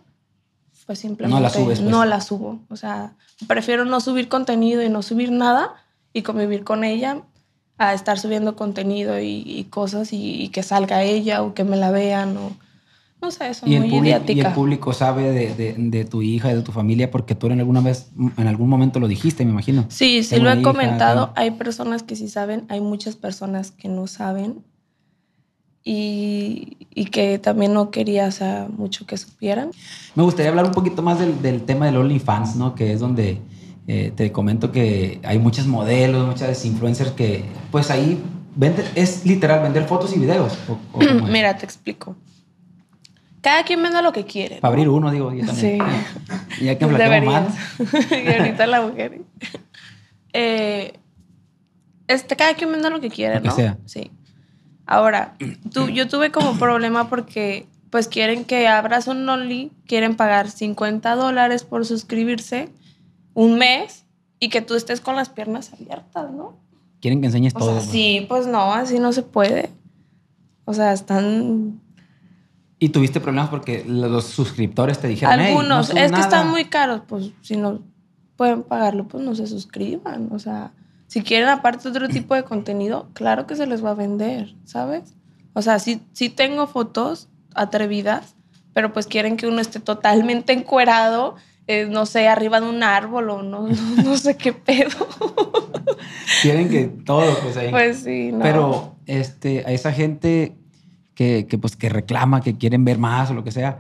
[0.90, 1.92] pues simplemente No la subes, pues.
[1.92, 2.58] no la subo.
[2.72, 3.14] O sea,
[3.46, 5.76] prefiero no subir contenido y no subir nada
[6.14, 7.22] y convivir con ella
[7.78, 11.78] a estar subiendo contenido y, y cosas y, y que salga ella o que me
[11.78, 12.54] la vean o
[13.22, 14.54] no sé, el, muy público, y el idiática.
[14.56, 17.82] público sabe de, de- de tu hija y de tu familia porque tú en alguna
[17.82, 19.86] vez, en algún momento lo dijiste, me imagino.
[19.90, 21.34] Sí, sí Tengo lo he hija, comentado.
[21.36, 24.64] Hay personas que sí saben, hay muchas personas que no saben
[25.84, 29.72] y, y que también no quería o sea, mucho que supieran.
[30.16, 32.76] Me gustaría hablar un poquito más del, del tema del OnlyFans, ¿no?
[32.76, 33.40] Que es donde
[33.88, 38.22] eh, te comento que hay muchos modelos, muchas influencers que, pues ahí
[38.56, 40.58] vende, es literal vender fotos y videos.
[40.68, 41.00] o- o.
[41.28, 42.16] Mira, te explico.
[43.42, 44.56] Cada quien vende lo que quiere.
[44.56, 44.62] ¿no?
[44.62, 45.80] Para abrir uno, digo, yo también.
[45.80, 46.62] Sí.
[46.62, 47.54] Y ya que más.
[48.12, 49.22] y ahorita la mujer.
[50.34, 50.94] Eh,
[52.08, 53.56] este, cada quien vende lo que quiere, Lo que ¿no?
[53.56, 53.78] sea.
[53.86, 54.12] Sí.
[54.92, 55.36] Ahora,
[55.72, 61.16] tú, yo tuve como problema porque pues quieren que abras un Only, quieren pagar 50
[61.16, 62.70] dólares por suscribirse
[63.36, 64.06] un mes
[64.40, 66.58] y que tú estés con las piernas abiertas, ¿no?
[67.02, 67.80] Quieren que enseñes O todo.
[67.80, 69.70] sea, sí, pues no, así no se puede.
[70.66, 71.80] O sea, están
[72.80, 75.36] Y tuviste problemas porque los suscriptores te dijeron.
[75.40, 76.24] "Hey, no Algunos, es que nada".
[76.24, 77.82] están muy caros, pues si no
[78.38, 80.30] pueden pagarlo, pues no se suscriban.
[80.32, 80.72] O sea,
[81.10, 85.16] si quieren aparte otro tipo de contenido, claro que se les va a vender, ¿sabes?
[85.54, 88.36] O sea, sí, sí tengo fotos atrevidas,
[88.74, 91.34] pero pues quieren que uno esté totalmente encuerado,
[91.66, 95.08] eh, no sé, arriba de un árbol o no, no, no sé qué pedo.
[96.44, 97.72] Quieren que todo, pues ahí.
[97.72, 98.40] pues sí, no.
[98.40, 100.56] Pero este, a esa gente
[101.16, 103.80] que, que, pues, que reclama, que quieren ver más o lo que sea,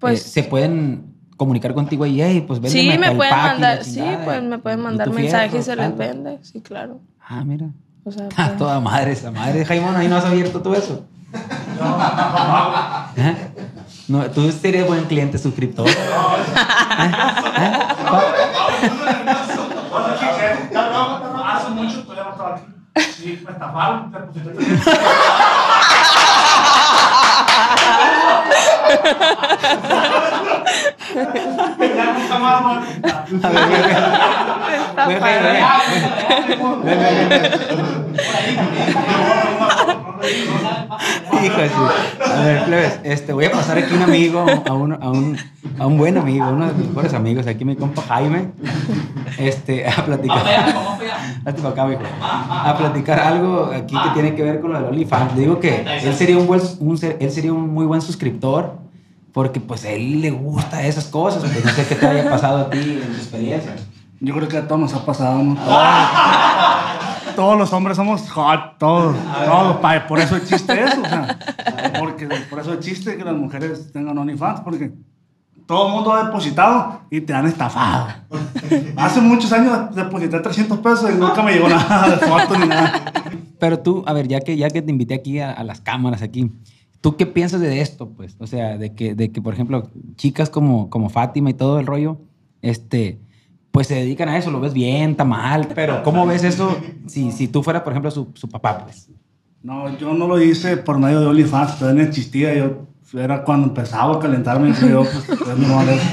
[0.00, 4.02] Pues- eh, se pueden comunicar contigo y, hey, pues véndeme sí, me pueden mandar, sí,
[4.24, 7.00] pues me pueden mandar mensajes y se les vende, sí, claro.
[7.28, 7.66] Ah, mira.
[8.04, 9.64] O sea, Ah, pues- toda madre esa madre.
[9.64, 11.04] Jaimón, ahí no has abierto tú eso.
[13.16, 13.36] ¿Eh?
[14.08, 15.88] No, tú serías buen cliente suscriptor.
[15.88, 15.94] ¿Eh?
[21.44, 22.64] Hace mucho no estaba aquí.
[23.12, 24.12] Sí, me estafaron.
[30.76, 31.74] Ya nunca más voy a pintar.
[31.74, 31.94] A ver, ven, ven.
[31.94, 31.94] Ven, ven, ven.
[31.96, 32.45] Ven, ven, ven.
[41.44, 41.60] Hijo
[42.24, 45.36] A ver, plebes, este, voy a pasar aquí un amigo, a un, a un,
[45.78, 48.48] a un buen amigo, uno de mis mejores amigos, aquí mi compa Jaime,
[49.38, 50.42] este, a platicar.
[51.44, 52.00] Para acá, mijo.
[52.20, 55.34] A platicar algo aquí que tiene que ver con lo del OnlyFans.
[55.34, 58.78] Le digo que él sería un buen, un él sería un muy buen suscriptor,
[59.36, 61.42] porque pues a él le gusta esas cosas.
[61.42, 63.76] Pues no sé qué te haya pasado a ti en tu experiencia.
[64.18, 65.54] Yo creo que a todos nos ha pasado, ¿no?
[65.56, 71.36] Todos, todos los hombres somos hot, todos, todos, pa- por eso existe eso, o sea,
[71.98, 74.92] porque por eso existe que las mujeres tengan OnlyFans, porque
[75.66, 78.06] todo el mundo ha depositado y te han estafado.
[78.96, 83.02] Hace muchos años deposité 300 pesos y nunca me llegó nada de foto ni nada.
[83.60, 86.22] Pero tú, a ver, ya que, ya que te invité aquí a, a las cámaras
[86.22, 86.50] aquí,
[87.00, 88.36] ¿tú qué piensas de esto, pues?
[88.38, 91.86] O sea, de que, de que por ejemplo, chicas como, como Fátima y todo el
[91.86, 92.18] rollo,
[92.62, 93.18] este,
[93.70, 97.32] pues se dedican a eso, lo ves bien, está mal, pero ¿cómo ves eso si,
[97.32, 99.08] si tú fueras, por ejemplo, su, su papá, pues?
[99.62, 102.54] No, yo no lo hice por medio de OnlyFans, todavía no existía.
[102.54, 106.06] Yo era cuando empezaba a calentarme, dije yo, pues es normal eso.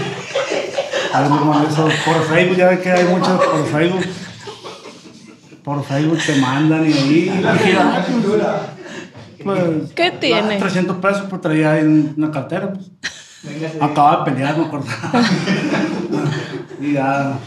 [1.24, 1.88] Es normal eso.
[2.06, 4.06] Por Facebook, ya ves que hay muchos por Facebook.
[5.64, 7.44] Por Facebook te mandan y ahí.
[7.46, 8.73] ah, pues,
[9.44, 10.58] pues, ¿Qué tiene?
[10.58, 12.74] 300 pesos, pues traía ahí en una cartera.
[12.74, 12.92] Pues.
[13.80, 14.88] Acababa de pelear, me acuerdo.
[16.82, 17.38] y ya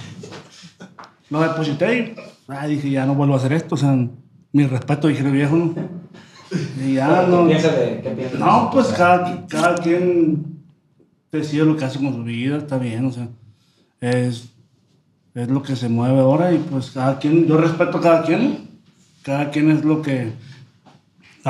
[1.31, 2.15] lo deposité y
[2.49, 3.75] ah, dije, ya no vuelvo a hacer esto.
[3.75, 3.97] O sea,
[4.53, 5.75] mi respeto, dije, viejo, ¿no?
[6.81, 7.47] Y ya no.
[7.47, 10.57] de, qué piensas No, pues cada, cada quien
[11.33, 13.29] decide lo que hace con su vida, está bien, o sea,
[14.01, 14.49] es,
[15.35, 18.69] es lo que se mueve ahora y pues cada quien, yo respeto a cada quien,
[19.23, 20.33] cada quien es lo que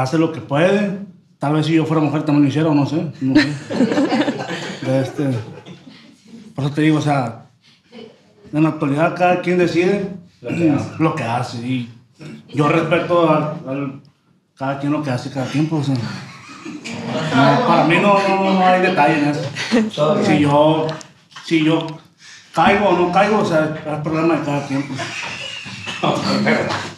[0.01, 0.99] hace lo que puede.
[1.39, 3.53] Tal vez si yo fuera mujer también lo hiciera, o no sé, no sé.
[5.01, 5.31] Este,
[6.55, 7.47] por eso te digo, o sea,
[8.53, 10.11] en la actualidad cada quien decide
[10.99, 11.91] lo que hace, y
[12.55, 14.01] yo respeto al, al-
[14.57, 16.05] cada quien lo que hace cada quien, pues, o sea,
[17.35, 19.51] no, para mí no, no, no hay detalle en eso.
[20.25, 20.87] Si yo,
[21.45, 21.87] si yo
[22.55, 24.87] caigo o no caigo, o sea, es problema de cada quien.
[24.87, 25.01] pues.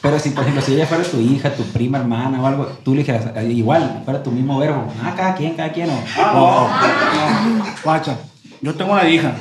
[0.02, 2.92] Pero si, por ejemplo, si ella fuera tu hija, tu prima, hermana o algo, tú
[2.94, 6.32] le dijeras, eh, igual, fuera tu mismo verbo, ah, cada quien, cada quien, o, Ah,
[6.34, 8.16] o- no, no, guacha,
[8.60, 9.34] yo tengo una hija,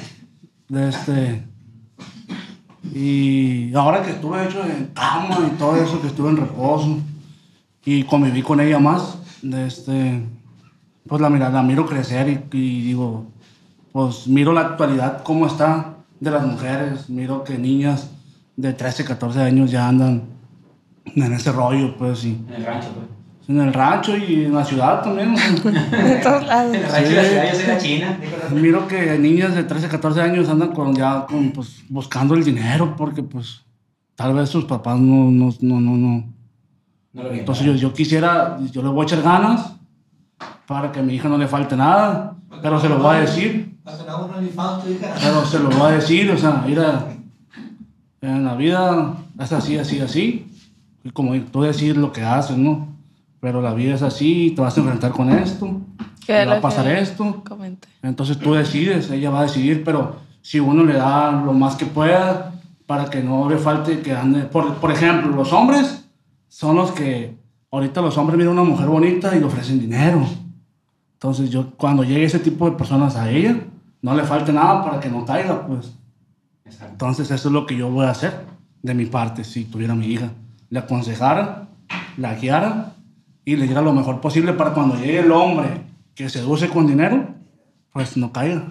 [0.73, 1.43] este,
[2.93, 6.97] y ahora que estuve hecho en cama y todo eso, que estuve en reposo,
[7.85, 10.23] y conviví con ella más, este,
[11.07, 13.25] pues la, mira, la miro crecer y, y digo,
[13.91, 18.09] pues miro la actualidad, cómo está de las mujeres, miro que niñas
[18.57, 20.23] de 13, 14 años ya andan
[21.15, 23.49] en ese rollo, pues, y en el rancho, pues.
[23.49, 25.35] en el rancho y en la ciudad también.
[25.65, 26.75] En todos lados.
[26.75, 28.19] En el rancho de la ciudad, yo soy la china.
[28.51, 32.95] Miro que niñas de 13, 14 años andan con, ya con, pues, buscando el dinero
[32.97, 33.63] porque pues
[34.15, 36.33] tal vez sus papás no, no, no, no, no.
[37.13, 37.29] No.
[37.29, 39.73] Entonces yo, yo quisiera, yo le voy a echar ganas
[40.67, 43.79] para que a mi hija no le falte nada, pero se lo voy a decir,
[43.83, 47.16] pero se lo voy a decir, o sea, mira,
[48.21, 50.51] en la vida es así, así, así,
[51.03, 52.87] y como tú decir lo que haces, ¿no?
[53.39, 55.81] Pero la vida es así, te vas a enfrentar con esto,
[56.25, 57.43] te va a pasar esto.
[57.47, 57.87] comenté.
[58.01, 61.85] Entonces tú decides, ella va a decidir, pero si uno le da lo más que
[61.85, 62.53] pueda
[62.87, 64.43] para que no le falte que ande.
[64.43, 66.07] Por, por ejemplo, los hombres
[66.47, 67.37] son los que,
[67.69, 70.25] ahorita los hombres miran a una mujer bonita y le ofrecen dinero.
[71.13, 73.57] Entonces yo, cuando llegue ese tipo de personas a ella,
[74.01, 75.93] no le falte nada para que no caiga, pues.
[76.67, 76.91] Exacto.
[76.91, 78.45] Entonces eso es lo que yo voy a hacer
[78.83, 80.31] de mi parte, si tuviera mi hija.
[80.69, 81.69] Le aconsejara,
[82.17, 82.93] la guiara
[83.43, 85.81] y le diera lo mejor posible para cuando llegue el hombre
[86.13, 87.33] que seduce con dinero,
[87.91, 88.67] pues no caiga.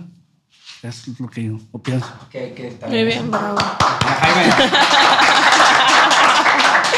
[0.83, 2.07] Es lo que yo pienso.
[2.31, 3.57] Que, que está Muy bien, bravo.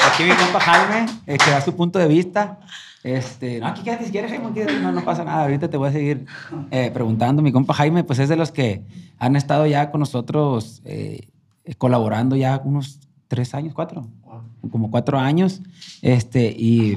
[0.08, 2.58] Aquí mi compa Jaime, que da su punto de vista.
[3.02, 5.42] Este, no, aquí quédate si quieres, Jaime, quédate, no, no pasa nada.
[5.42, 6.24] Ahorita te voy a seguir
[6.70, 7.42] eh, preguntando.
[7.42, 8.82] Mi compa Jaime, pues es de los que
[9.18, 11.28] han estado ya con nosotros eh,
[11.76, 14.08] colaborando ya unos tres años, cuatro,
[14.70, 15.60] como cuatro años.
[16.00, 16.96] Este, y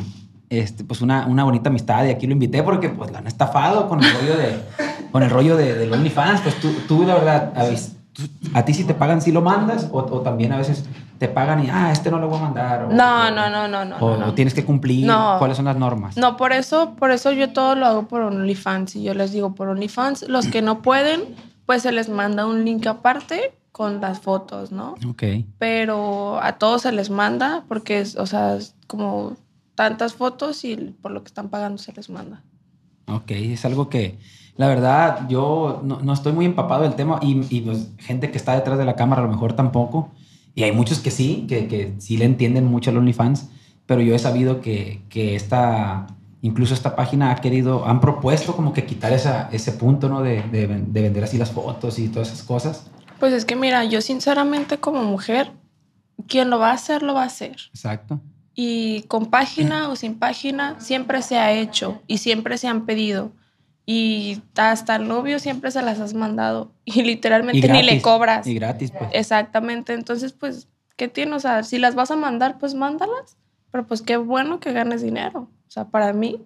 [0.50, 2.06] este, pues una, una bonita amistad.
[2.06, 4.58] Y aquí lo invité porque pues la han estafado con el rollo de,
[5.12, 6.42] con el rollo de, del OnlyFans.
[6.42, 9.98] Pues tú, tú la verdad, a, a ti si te pagan, si lo mandas, o,
[10.00, 10.86] o también a veces
[11.22, 12.84] te pagan y, ah, este no lo voy a mandar.
[12.86, 13.98] o- No, o- no, no, no, no.
[13.98, 15.06] O, no, tienes que cumplir.
[15.06, 15.36] No.
[15.38, 16.18] ¿Cuáles son las normas?
[16.18, 18.96] No, por eso, por eso yo todo lo hago por OnlyFans.
[18.96, 21.36] Y yo les digo por OnlyFans, los que no pueden,
[21.68, 24.96] pues se les manda un link aparte con las fotos, ¿no?
[25.08, 25.22] Ok.
[25.60, 29.38] Pero a todos se les manda porque es, o sea, es como
[29.76, 32.42] tantas fotos y por lo que están pagando se les manda.
[33.08, 34.18] Ok, es algo que,
[34.58, 38.38] la verdad, yo no, no estoy muy empapado del tema y, y, pues gente que
[38.38, 40.10] está detrás de la cámara a lo mejor tampoco.
[40.56, 43.50] Y hay muchos que sí, que, que sí le entienden mucho al OnlyFans,
[43.86, 46.08] pero yo he sabido que, que esta,
[46.42, 50.22] incluso esta página ha querido, han propuesto como que quitar esa, ese punto, ¿no?
[50.22, 52.88] De, de, de vender así las fotos y todas esas cosas.
[53.20, 55.52] Pues es que mira, yo sinceramente como mujer,
[56.28, 57.58] quien lo va a hacer, lo va a hacer.
[57.74, 58.20] Exacto.
[58.54, 63.32] Y con página o sin página, siempre se ha hecho y siempre se han pedido.
[63.86, 66.72] Y hasta el novio siempre se las has mandado.
[66.86, 68.46] Y literalmente Y ni le cobras.
[68.48, 69.10] Y gratis, pues.
[69.14, 69.94] Exactamente.
[69.94, 70.68] Entonces, pues,
[70.98, 71.34] ¿qué tiene?
[71.36, 73.38] O sea, si las vas a mandar, pues mándalas.
[73.72, 75.50] Pero pues qué bueno que ganes dinero.
[75.68, 76.42] O sea, para mí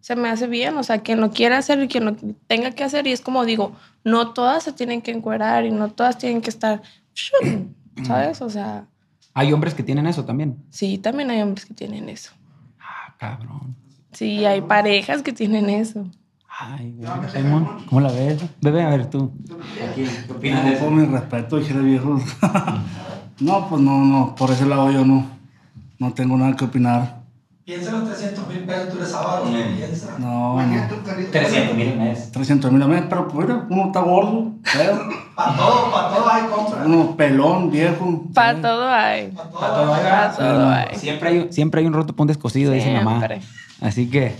[0.00, 0.76] se me hace bien.
[0.78, 3.06] O sea, quien lo quiera hacer y quien lo tenga que hacer.
[3.06, 3.72] Y es como digo,
[4.02, 6.80] no todas se tienen que encuerar y no todas tienen que estar,
[8.06, 8.40] ¿sabes?
[8.40, 8.86] O sea,
[9.34, 10.56] Hay hombres que tienen eso también.
[10.70, 12.32] sí, también hay hombres que tienen eso.
[12.80, 13.76] Ah, cabrón.
[14.12, 16.06] Sí, hay parejas que tienen eso.
[16.62, 16.94] Ay,
[17.32, 18.38] Simón, ¿cómo la ves?
[18.60, 19.32] Bebé, a ver tú.
[19.90, 20.84] Aquí, ¿Qué opinas de No, eso?
[20.84, 22.22] por mi respeto, dijera viejos.
[23.40, 25.24] no, pues no, no, por ese lado yo no,
[25.98, 27.20] no tengo nada que opinar.
[27.64, 29.44] Piensa en los 300 mil pesos, tú eres sábado,
[29.76, 30.18] piensa.
[30.18, 30.86] No, no.
[31.30, 32.30] 300 mil mes.
[32.32, 34.52] 300 mil a mes, pero pues mira, uno está gordo,
[35.34, 36.82] Para todo, para todo hay compra.
[36.84, 38.24] uno pelón, viejo.
[38.34, 39.28] Para todo hay.
[39.28, 40.94] Para todo, hay, Para todo hay.
[40.98, 43.26] Siempre hay, siempre hay un roto para un descosido, dice mamá.
[43.80, 44.34] Así que,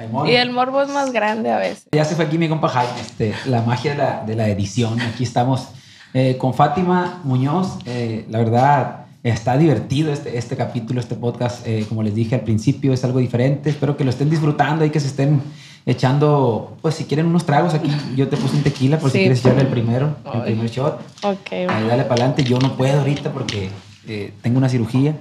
[0.00, 1.86] Jaimón, Y el morbo es más grande a veces.
[1.92, 5.00] ya se fue aquí mi compa Jaime, este, la magia de la, de la edición.
[5.00, 5.68] Aquí estamos
[6.14, 7.78] eh, con Fátima Muñoz.
[7.86, 11.66] Eh, la verdad, está divertido este, este capítulo, este podcast.
[11.66, 13.70] eh, como les dije al principio, es algo diferente.
[13.70, 15.42] Espero que lo estén disfrutando y que se estén
[15.86, 17.90] echando, pues si quieren unos tragos aquí.
[18.16, 19.22] Yo te puse un tequila por si Sí.
[19.24, 20.52] quieres echarle el primero, el Ay.
[20.52, 21.00] primer shot.
[21.24, 21.52] Ok.
[21.52, 22.44] Ahí dale para adelante.
[22.44, 23.70] Yo no puedo ahorita porque
[24.06, 25.14] eh, tengo una cirugía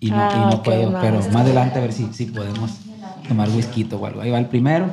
[0.00, 0.90] y no, Ah, y no ok, puedo.
[0.90, 1.00] no.
[1.00, 2.70] Pero más adelante a ver si, si podemos
[3.30, 4.20] tomar whisky o algo.
[4.20, 4.86] Ahí va el primero.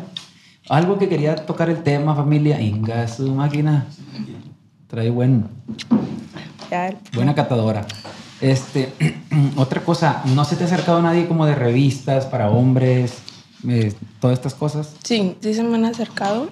[0.69, 2.61] Algo que quería tocar el tema, familia.
[2.61, 3.87] Inga su máquina.
[4.87, 5.47] Trae buen,
[7.13, 7.85] buena catadora.
[8.39, 8.93] Este,
[9.57, 13.23] otra cosa, ¿no se te ha acercado nadie como de revistas para hombres?
[13.67, 16.51] eh, todas estas cosas, Sí, sí se me han acercado,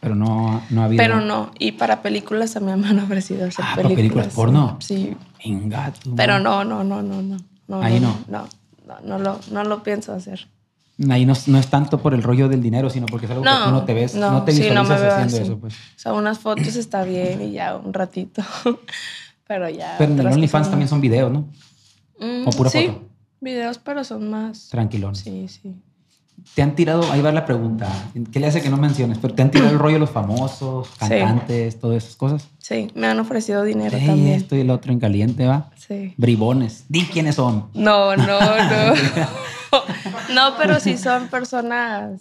[0.00, 1.00] pero no, no ha habido.
[1.02, 1.52] pero no.
[1.60, 3.96] Y para películas también me han ofrecido hacer Ah, ¿para películas.
[4.26, 4.76] películas porno?
[4.80, 7.36] Sí, Inga tu pero no, no, no, no, no.
[7.68, 8.18] no Ahí no.
[8.28, 8.48] No,
[8.88, 10.48] no, no, lo, no lo pienso hacer.
[11.10, 13.50] Ahí no, no es tanto por el rollo del dinero, sino porque es algo que
[13.50, 15.44] No, tú no te ves, no, no, te sí, me visualizas veo haciendo así.
[15.44, 15.74] eso, pues.
[15.74, 18.42] O sea, unas fotos está bien y ya un ratito.
[19.46, 19.96] pero ya.
[19.98, 20.70] Pero en el OnlyFans no.
[20.70, 21.48] también son videos, ¿no?
[22.20, 23.02] Mm, o pura sí, foto.
[23.40, 24.68] videos, pero son más.
[24.68, 25.16] Tranquilón.
[25.16, 25.74] Sí, sí.
[26.54, 27.88] Te han tirado, ahí va la pregunta,
[28.30, 29.18] ¿qué le hace que no menciones?
[29.18, 32.48] Pero te han tirado el rollo los famosos, cantantes, todas esas cosas.
[32.58, 34.34] Sí, me han ofrecido dinero Ey, también.
[34.34, 35.70] esto y el otro en caliente, ¿va?
[35.76, 36.12] Sí.
[36.18, 36.84] Bribones.
[36.88, 37.68] Di quiénes son.
[37.72, 38.94] No, no, no.
[40.34, 42.20] no, pero sí son personas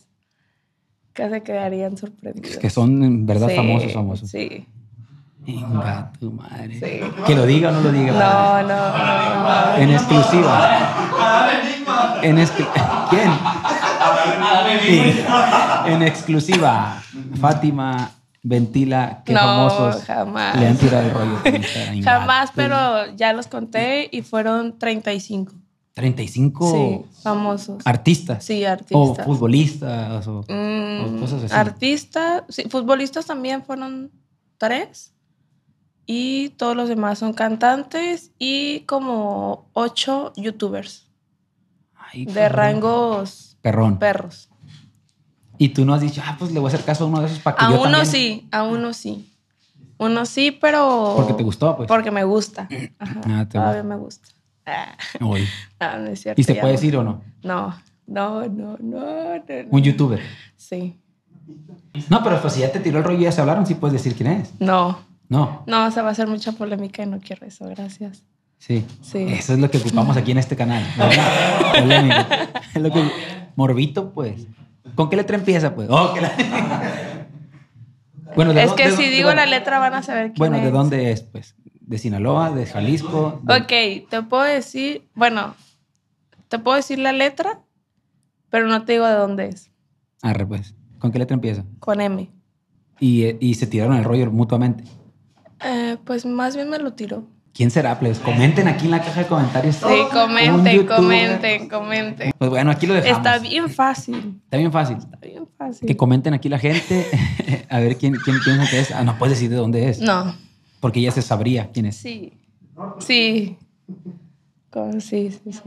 [1.14, 2.58] que se quedarían sorprendidas.
[2.58, 4.30] Que son en verdad Sí, famosos, famosos.
[4.30, 4.66] Sí.
[5.46, 6.80] Venga, tu madre.
[6.80, 7.02] Sí.
[7.28, 8.14] Que lo diga o no lo diga.
[8.14, 9.76] No, no, no, no.
[9.78, 10.90] En exclusiva.
[12.22, 12.70] En exclu-
[13.10, 13.32] ¿Quién?
[14.82, 15.24] Sí.
[15.88, 17.02] En exclusiva.
[17.40, 18.12] Fátima
[18.42, 20.58] ventila que No, famosos jamás.
[20.60, 21.38] le han tirado el rollo.
[22.04, 22.52] Jamás, Ingato.
[22.56, 25.54] pero ya los conté y fueron 35.
[25.94, 27.82] 35 Sí, famosos.
[27.86, 28.44] artistas.
[28.44, 29.26] Sí, O artistas.
[29.26, 30.28] futbolistas.
[30.28, 31.54] O, Mm, o cosas así.
[31.54, 34.12] Artistas, sí, futbolistas también fueron
[34.58, 35.14] tres.
[36.06, 41.10] Y todos los demás son cantantes y como ocho youtubers
[41.96, 42.52] Ay, de cabrón.
[42.58, 44.00] rangos Perrón.
[44.00, 44.50] perros.
[45.58, 47.28] Y tú no has dicho, ah, pues le voy a hacer caso a uno de
[47.28, 48.06] esos para que A yo uno también.
[48.08, 49.30] sí, a uno sí.
[50.00, 51.14] Uno sí, pero...
[51.16, 51.88] Porque te gustó, pues.
[51.88, 52.68] Porque me gusta.
[53.00, 54.28] Ajá, Ah, te todavía me gusta.
[54.66, 55.48] Ah, Uy.
[55.80, 56.40] no, no es cierto.
[56.40, 56.80] ¿Y se puede no.
[56.80, 57.22] decir o no?
[57.44, 57.76] No,
[58.08, 59.04] no, no, no.
[59.70, 60.22] Un youtuber.
[60.56, 61.00] Sí.
[62.10, 63.94] No, pero pues si ya te tiró el rollo y ya se hablaron, sí puedes
[63.94, 64.54] decir quién es.
[64.60, 65.00] No,
[65.30, 68.24] No, no, se va a hacer mucha polémica y no quiero eso, gracias.
[68.58, 68.86] sí.
[69.02, 69.26] Sí.
[69.30, 70.84] Eso es lo que ocupamos aquí en este canal.
[70.98, 71.72] ¿verdad?
[71.82, 72.50] Polémica.
[72.74, 73.04] Es lo que...
[73.56, 74.48] Morbito, pues.
[74.96, 75.90] ¿Con qué letra empieza, pues?
[75.92, 76.34] Oh, que la-
[78.36, 80.64] bueno, ¿de Es que si digo bueno, la letra van a saber quién Bueno, es.
[80.64, 81.56] ¿de dónde es, pues?
[81.86, 82.52] ¿De Sinaloa?
[82.52, 83.42] ¿De Jalisco?
[83.44, 83.56] de-
[84.04, 85.54] Ok, te puedo decir, bueno,
[86.48, 87.62] te puedo decir la letra,
[88.50, 89.70] pero no te digo de dónde es.
[90.22, 90.74] Arre, pues.
[91.00, 91.66] ¿Con qué letra empieza?
[91.80, 92.30] Con M.
[93.00, 94.84] Y, y se tiraron el rollo mutuamente.
[95.66, 97.26] Eh, pues más bien me lo tiró.
[97.54, 98.20] ¿Quién será, plebes?
[98.20, 99.76] Comenten aquí en la caja de comentarios.
[99.76, 102.32] Sí, comenten, comenten, comenten.
[102.38, 103.18] Pues bueno, aquí lo dejamos.
[103.18, 104.40] Está bien fácil.
[104.46, 104.98] Está bien fácil.
[104.98, 105.88] Está bien fácil.
[105.88, 107.06] Que comenten aquí la gente.
[107.70, 108.92] a ver quién, quién piensa que es.
[108.92, 110.00] Ah, no puedes decir de dónde es.
[110.00, 110.34] No.
[110.84, 111.96] Porque ya se sabría quién es.
[111.96, 112.34] Sí.
[113.00, 113.56] Sí.
[115.00, 115.62] Sí, sí, sí.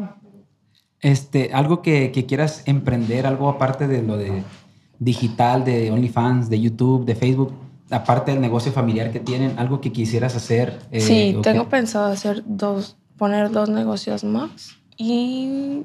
[1.01, 4.43] Este, algo que, que quieras emprender, algo aparte de lo de
[4.99, 7.55] digital, de OnlyFans, de YouTube, de Facebook,
[7.91, 10.79] aparte del negocio familiar que tienen, algo que quisieras hacer.
[10.91, 15.85] eh, sí, tengo que- pensado hacer dos, poner dos negocios más y.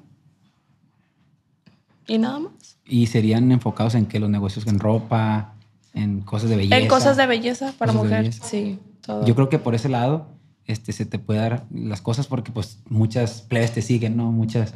[2.06, 2.80] Y nada más.
[2.86, 5.54] Y serían enfocados en que los negocios en ropa,
[5.94, 6.78] en cosas de belleza.
[6.80, 8.24] En cosas de belleza para Cosas de mujer.
[8.24, 8.46] belleza.
[8.46, 9.26] Sí, todo.
[9.26, 10.28] Yo creo que por ese lado
[10.66, 14.32] este, se te puede dar las cosas porque pues muchas plebes te siguen, ¿no?
[14.32, 14.74] Muchas,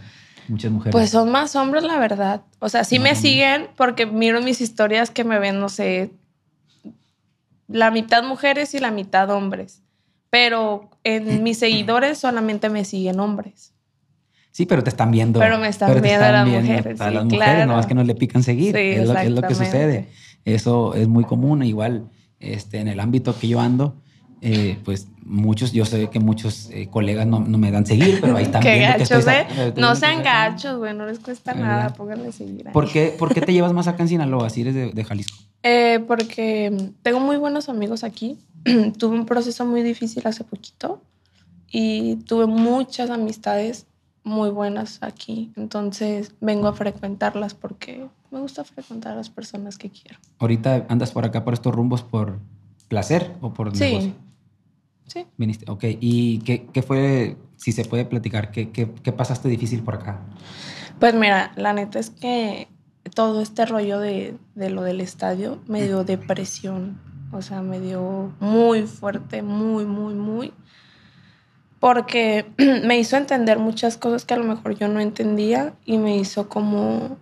[0.47, 0.91] muchas mujeres.
[0.91, 2.41] Pues son más hombres, la verdad.
[2.59, 6.11] O sea, sí me siguen porque miro mis historias que me ven, no sé,
[7.67, 9.81] la mitad mujeres y la mitad hombres.
[10.29, 13.73] Pero en mis seguidores solamente me siguen hombres.
[14.51, 15.39] Sí, pero te están viendo.
[15.39, 17.65] Pero me están viendo las mujeres, A sí, las mujeres, claro.
[17.65, 18.73] no más que no le pican seguir.
[18.75, 20.09] Sí, es, lo, es lo que sucede.
[20.45, 21.63] Eso es muy común.
[21.63, 22.09] Igual,
[22.39, 24.01] este, en el ámbito que yo ando,
[24.47, 28.37] eh, pues muchos, yo sé que muchos eh, colegas no, no me dan seguir, pero
[28.37, 29.73] ahí están Qué viendo que estoy gachos, sa- ¿eh?
[29.77, 31.67] No sean que- gachos, güey, no les cuesta ¿Verdad?
[31.67, 32.67] nada, pónganle seguir.
[32.67, 32.73] ahí.
[32.73, 35.35] ¿Por qué, por qué te llevas más acá en Sinaloa si eres de, de Jalisco?
[35.63, 38.37] Eh, porque tengo muy buenos amigos aquí.
[38.97, 41.01] tuve un proceso muy difícil hace poquito
[41.71, 43.87] y tuve muchas amistades
[44.23, 45.51] muy buenas aquí.
[45.55, 50.17] Entonces vengo a frecuentarlas porque me gusta frecuentar a las personas que quiero.
[50.39, 52.39] ¿Ahorita andas por acá por estos rumbos por
[52.87, 53.83] placer o por Sí.
[53.85, 54.13] negocio?
[55.07, 55.25] Sí.
[55.37, 55.83] Viniste, ok.
[55.99, 60.19] ¿Y qué, qué fue, si se puede platicar, qué, qué, qué pasaste difícil por acá?
[60.99, 62.67] Pues mira, la neta es que
[63.13, 66.99] todo este rollo de, de lo del estadio me dio depresión.
[67.31, 70.53] O sea, me dio muy fuerte, muy, muy, muy.
[71.79, 72.45] Porque
[72.85, 76.49] me hizo entender muchas cosas que a lo mejor yo no entendía y me hizo
[76.49, 77.17] como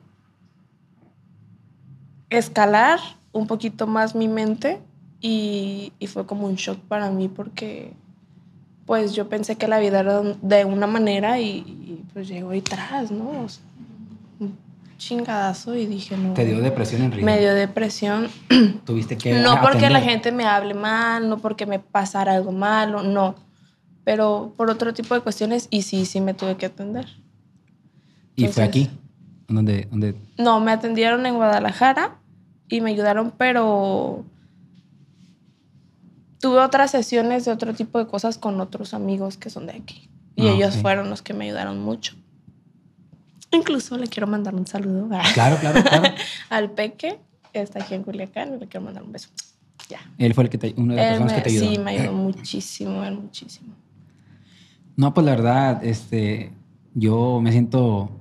[2.30, 3.00] escalar
[3.32, 4.80] un poquito más mi mente
[5.24, 7.93] y, y fue como un shock para mí porque
[8.86, 12.59] pues yo pensé que la vida era de una manera y, y, pues llegó ahí
[12.59, 13.45] atrás, ¿no?
[13.45, 13.63] O sea,
[14.41, 14.57] un
[14.97, 16.34] chingadazo y dije, no.
[16.34, 17.26] ¿Te dio depresión en Río?
[17.26, 18.28] Me dio depresión.
[18.86, 23.01] Tuviste que No porque la gente me hable mal, no porque me pasara algo malo,
[23.01, 23.36] no.
[24.03, 27.07] Pero por otro tipo de cuestiones y sí, sí me tuve que atender.
[28.36, 28.89] Y fue aquí,
[29.47, 32.17] donde, donde No, me atendieron en Guadalajara
[32.67, 34.26] y me ayudaron, pero
[36.44, 40.10] tuve otras sesiones de otro tipo de cosas con otros amigos que son de aquí.
[40.36, 42.16] Y Ah, ellos fueron los que me ayudaron mucho.
[43.52, 46.14] Incluso le quiero mandar un saludo a- Claro, claro, claro.
[46.50, 47.18] al Peque,
[47.54, 49.30] que está aquí en Culiacán, y le quiero mandar un beso.
[49.89, 50.00] Ya.
[50.18, 51.72] Él fue el que te, una de las Él personas me- que te ayudó.
[51.72, 53.74] sí, me ayudó muchísimo, él muchísimo.
[54.98, 56.52] No, pues la verdad, este,
[56.94, 58.12] yo me siento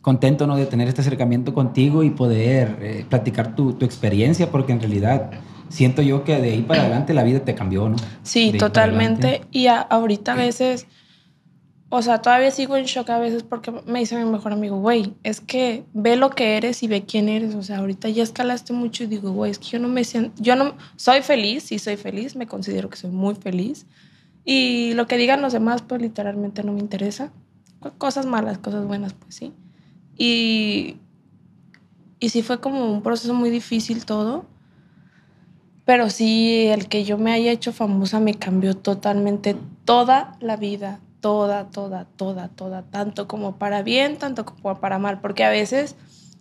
[0.00, 0.56] contento ¿no?
[0.56, 5.30] de tener este acercamiento contigo y poder eh, platicar tu, tu experiencia, porque en realidad
[5.68, 7.96] siento yo que de ahí para adelante la vida te cambió, ¿no?
[8.22, 9.42] Sí, De totalmente.
[9.50, 10.86] Y a- ahorita a veces,
[11.90, 15.14] o sea, todavía sigo en shock a veces porque me dice mi mejor amigo, güey,
[15.22, 17.54] es que ve lo que eres y ve quién eres.
[17.54, 20.32] O sea, ahorita ya escalaste mucho y digo, güey, es que yo no me siento,
[20.42, 23.86] yo no, soy feliz, sí soy feliz, me considero que soy muy feliz.
[24.44, 27.32] Y lo que digan los demás, pues literalmente no me interesa.
[27.80, 29.52] Co- Cosas malas, cosas buenas, pues sí.
[30.16, 30.96] Y,
[32.20, 34.46] y sí fue como un proceso muy difícil todo.
[35.88, 41.00] Pero sí, el que yo me haya hecho famosa me cambió totalmente toda la vida.
[41.20, 42.82] Toda, toda, toda, toda.
[42.82, 45.22] Tanto como para bien, tanto como para mal.
[45.22, 45.96] Porque a veces,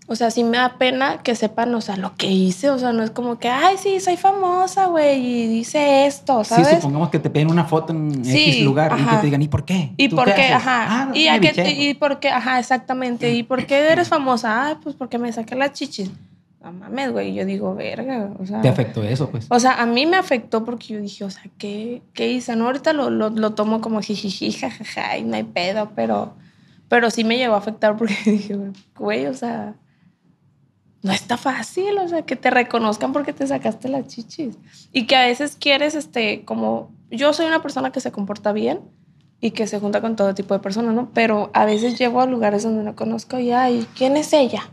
[0.08, 2.72] o sea, sí me da pena que sepan, o sea, lo que hice.
[2.72, 6.50] O sea, no es como que, ay, sí, soy famosa, güey, y hice esto, Sí,
[6.50, 6.82] ¿sabes?
[6.82, 9.48] supongamos que te piden una foto en Sí, X lugar y que te digan, ¿y
[9.48, 9.94] por qué?
[9.96, 10.52] ¿Y ¿Tú por qué?
[10.52, 10.88] Ajá.
[10.90, 11.38] Ah, no, ¿Y, a.
[11.38, 12.32] ¿Y por qué?
[12.32, 13.32] Ajá, exactamente.
[13.34, 14.72] ¿Y por qué eres famosa?
[14.72, 16.12] Ah, pues porque me saqué las chichis.
[16.62, 17.34] No mames, güey.
[17.34, 18.32] Yo digo, verga.
[18.40, 19.48] O sea, Te afectó eso, pues.
[19.50, 22.56] o sea, a mí me afectó porque yo dije, o sea, ¿qué, qué hice?
[22.56, 26.36] No, ahorita lo, lo, lo tomo como jijiji, jajaja, y no hay pedo, pero,
[26.90, 28.58] pero sí me llegó a afectar porque dije,
[28.98, 29.76] güey, o sea,
[31.04, 34.58] no está fácil, o sea, que te reconozcan porque te sacaste las chichis.
[34.92, 38.82] Y que a veces quieres, este, como, yo soy una persona que se comporta bien
[39.40, 41.12] y que se junta con todo tipo de personas, ¿no?
[41.14, 44.72] Pero a veces llego a lugares donde no conozco y, ay, ¿quién es ella?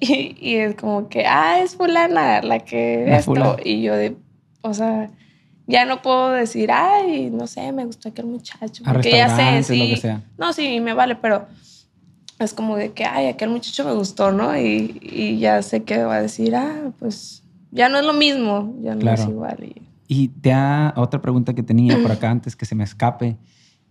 [0.00, 3.56] Y, y es como que, ah, es fulana la que La esto.
[3.64, 4.16] Y yo de,
[4.62, 5.10] o sea,
[5.66, 8.82] ya no puedo decir, ay, no sé, me gustó aquel muchacho.
[8.86, 9.94] A Porque ya sé, sí.
[10.38, 11.46] No, sí, me vale, pero
[12.38, 14.56] es como de que, ay, aquel muchacho me gustó, ¿no?
[14.58, 18.74] Y, y ya sé que va a decir, ah, pues ya no es lo mismo,
[18.82, 19.22] ya no Claro.
[19.22, 19.58] es igual.
[19.64, 23.36] Y Y te ha, otra pregunta que tenía por acá antes que se me escape.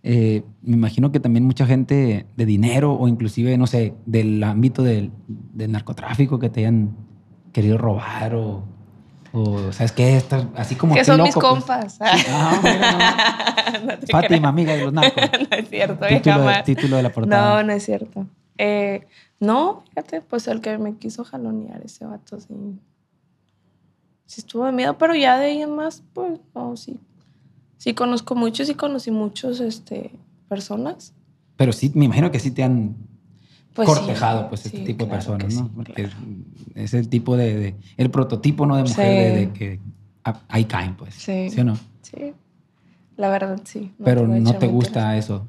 [0.06, 4.82] Eh, me imagino que también mucha gente de dinero o inclusive, no sé, del ámbito
[4.82, 6.94] del, del narcotráfico que te hayan
[7.52, 8.64] querido robar o,
[9.32, 10.18] o ¿sabes qué?
[10.18, 10.94] Estás así como...
[10.94, 11.64] Que son mis loco, pues.
[11.64, 11.98] compas.
[12.62, 13.86] Mira, no.
[13.86, 15.24] No te Fátima, amiga de los narcos.
[15.50, 17.62] no es cierto, título, de, título de la portada.
[17.62, 18.26] No, no es cierto.
[18.58, 19.06] Eh,
[19.40, 22.78] no, fíjate, pues el que me quiso jalonear ese vato, sí.
[24.26, 27.00] Sí estuvo de miedo, pero ya de ahí en más, pues, no, sí.
[27.78, 30.10] Sí conozco muchos y conocí muchos, este,
[30.48, 31.12] personas.
[31.56, 32.96] Pero sí, me imagino que sí te han
[33.74, 35.64] Pues sí, cortejado, pues, este sí, tipo de personas, ¿no?
[35.66, 36.10] sí, Porque claro.
[36.74, 38.76] es el tipo de, de- el prototipo, ¿no?
[38.76, 39.32] De mujer, Sí.
[39.34, 39.80] de, de que
[40.24, 41.14] ah, ahí caen, pues.
[41.14, 41.50] Sí.
[41.50, 41.76] ¿Sí o no?
[42.02, 42.32] Sí,
[43.16, 43.92] la verdad, sí.
[44.04, 45.46] Pero no te gusta eso.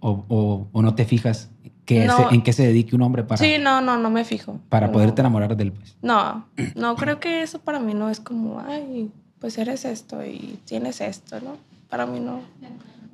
[0.00, 1.50] O, o- o no te fijas
[1.86, 2.30] que No.
[2.30, 4.58] en qué se dedique un hombre para, Sí, no, no, no me fijo.
[4.70, 4.92] para No.
[4.94, 5.96] poderte enamorar de él, pues.
[6.02, 9.10] No, no creo que eso para mí no es como, ay,
[9.44, 11.58] pues eres esto y tienes esto, ¿no?
[11.90, 12.40] Para mí no.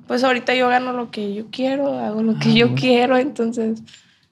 [0.07, 2.79] Pues ahorita yo gano lo que yo quiero, hago lo que Ah, yo bueno.
[2.81, 3.83] quiero, entonces,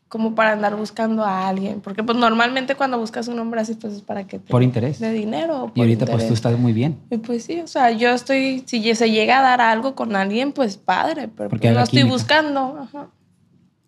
[0.08, 1.82] como para andar buscando a alguien.
[1.82, 4.50] Porque pues normalmente cuando buscas un hombre así, pues es para que te...
[4.50, 5.00] Por interés.
[5.02, 5.64] De dinero.
[5.64, 6.38] o Y por ahorita pues tú interés.
[6.38, 6.98] estás muy bien.
[7.12, 10.54] Y pues sí, o sea, yo estoy, si se llega a dar algo con alguien,
[10.54, 12.80] pues padre, pero Porque pues, no haga estoy buscando.
[12.82, 13.08] Ajá.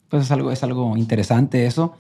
[0.09, 1.93] Pues es algo, es algo interesante eso.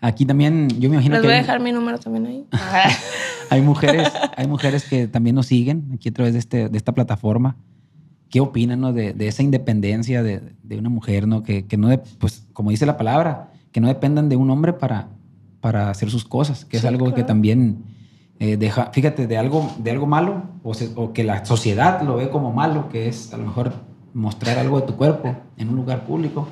[0.00, 2.44] Aquí también, yo me imagino Les que voy a hay, dejar mi número también ahí.
[3.50, 6.92] hay mujeres, hay mujeres que también nos siguen aquí a través de, este, de esta
[6.92, 7.56] plataforma.
[8.28, 8.92] ¿Qué opinan no?
[8.92, 11.42] de, de esa independencia de, de una mujer, ¿no?
[11.42, 14.72] Que, que no, de- pues como dice la palabra, que no dependan de un hombre
[14.72, 15.08] para,
[15.60, 17.26] para hacer sus cosas, que es Sí, algo que claro.
[17.28, 17.84] también
[18.38, 22.16] eh, deja, fíjate, de algo, de algo malo, o, se- o que la sociedad lo
[22.16, 23.72] ve como malo, que es a lo mejor
[24.12, 26.48] mostrar algo de tu cuerpo en un lugar público,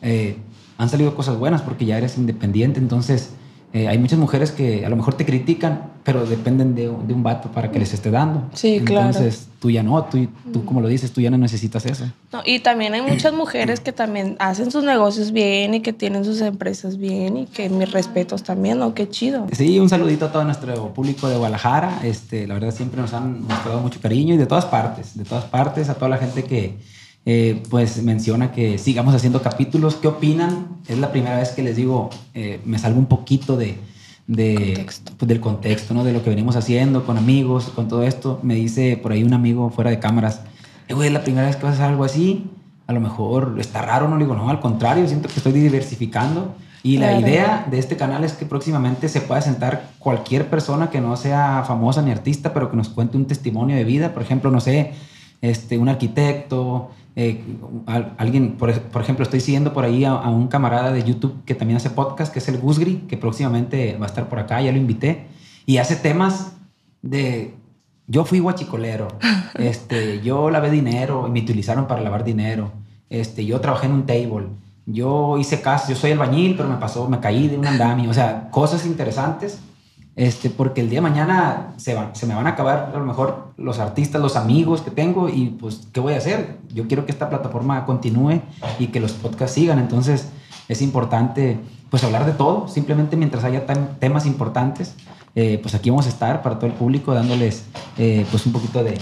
[0.00, 0.36] eh,
[0.78, 3.30] han salido cosas buenas porque ya eres independiente, entonces
[3.74, 7.22] eh, hay muchas mujeres que a lo mejor te critican, pero dependen de, de un
[7.22, 8.48] vato para que les esté dando.
[8.54, 9.08] Sí, claro.
[9.08, 12.06] Entonces tú ya no, tú, tú como lo dices, tú ya no necesitas eso.
[12.32, 16.24] No, y también hay muchas mujeres que también hacen sus negocios bien y que tienen
[16.24, 18.94] sus empresas bien y que mis respetos también, ¿no?
[18.94, 19.46] Qué chido.
[19.52, 22.00] Sí, un saludito a todo nuestro público de Guadalajara.
[22.04, 25.44] Este, la verdad siempre nos han mostrado mucho cariño y de todas partes, de todas
[25.44, 26.78] partes, a toda la gente que
[27.30, 29.96] eh, pues menciona que sigamos haciendo capítulos.
[29.96, 30.78] ¿Qué opinan?
[30.88, 33.76] Es la primera vez que les digo, eh, me salgo un poquito de,
[34.26, 35.12] de- Contexto.
[35.18, 36.04] pues, del contexto, ¿no?
[36.04, 38.40] De lo que venimos haciendo con amigos, con todo esto.
[38.42, 40.40] Me dice por ahí un amigo fuera de cámaras,
[40.88, 42.46] eh, güey, es la primera vez que vas a hacer algo así.
[42.86, 46.54] A lo mejor está raro, no le digo, no, al contrario, siento que estoy diversificando.
[46.82, 51.02] Y la idea de este canal es que próximamente se pueda sentar cualquier persona que
[51.02, 54.14] no sea famosa ni artista, pero que nos cuente un testimonio de vida.
[54.14, 54.92] Por ejemplo, no sé,
[55.42, 56.90] este, un arquitecto,
[57.20, 57.42] eh,
[57.86, 61.02] al- alguien, por, ej- por ejemplo, estoy siguiendo por ahí a, a un camarada de
[61.02, 64.38] YouTube que también hace podcast, que es el Gusgri, que próximamente va a estar por
[64.38, 65.26] acá, ya lo invité,
[65.66, 66.52] y hace temas
[67.02, 67.54] de...
[68.10, 69.08] Yo fui guachicolero,
[69.58, 72.70] este, yo lavé dinero y me utilizaron para lavar dinero,
[73.10, 74.46] este, yo trabajé en un table,
[74.86, 78.14] yo hice caso, yo soy albañil, pero me pasó, me caí de un andamio, o
[78.14, 79.58] sea, cosas interesantes,
[80.18, 83.04] este, porque el día de mañana se, van- se me van a acabar a lo
[83.06, 86.58] mejor los artistas, los amigos que tengo y pues, ¿qué voy a hacer?
[86.74, 88.40] Yo quiero que esta plataforma continúe
[88.78, 90.28] y que los podcasts sigan, entonces
[90.68, 91.58] es importante
[91.88, 94.94] pues hablar de todo, simplemente mientras haya tem- temas importantes,
[95.34, 97.64] eh, pues aquí vamos a estar para todo el público dándoles
[97.96, 98.98] eh, pues un poquito de,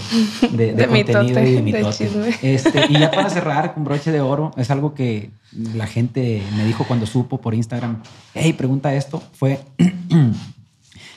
[0.51, 2.09] de, de De contenido mitote, y de mitote.
[2.43, 5.31] Este, y ya para cerrar con broche de oro, es algo que
[5.73, 8.03] la gente me dijo cuando supo por Instagram,
[8.35, 9.59] hey, pregunta esto, fue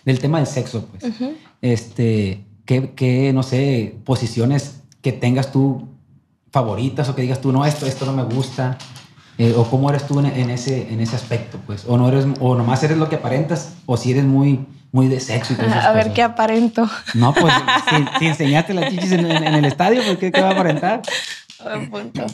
[0.04, 1.04] del tema del sexo, pues.
[1.62, 5.88] Este, ¿qué, qué, no sé, posiciones que tengas tú
[6.52, 8.76] favoritas o que digas tú, no, esto, esto no me gusta?
[9.38, 11.84] Eh, o cómo eres tú en, en ese, en ese aspecto, pues.
[11.88, 15.18] O no eres, o nomás eres lo que aparentas, o si eres muy, muy de
[15.18, 16.14] sexo y todas esas A ver cosas.
[16.16, 16.90] qué aparento.
[17.14, 17.54] No, pues,
[17.88, 20.52] si, si enseñaste las chichis en, en- en el estadio, pues, ¿qué, qué va a
[20.52, 21.00] aparentar?
[21.64, 22.26] Buen punto.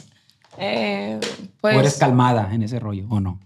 [0.58, 1.20] Eh,
[1.60, 3.38] ¿O eres pues, calmada en ese rollo, o no?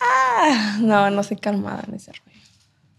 [0.00, 2.38] Ah, no, no soy calmada en ese rollo.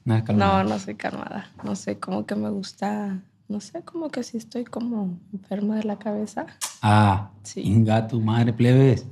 [0.05, 0.63] No eres calmada.
[0.63, 1.51] No, no soy calmada.
[1.63, 5.83] No sé, como que me gusta, no sé, como que sí estoy como enferma de
[5.83, 6.45] la cabeza.
[6.81, 7.61] Ah, Sí.
[7.61, 9.05] inga tu madre, plebes.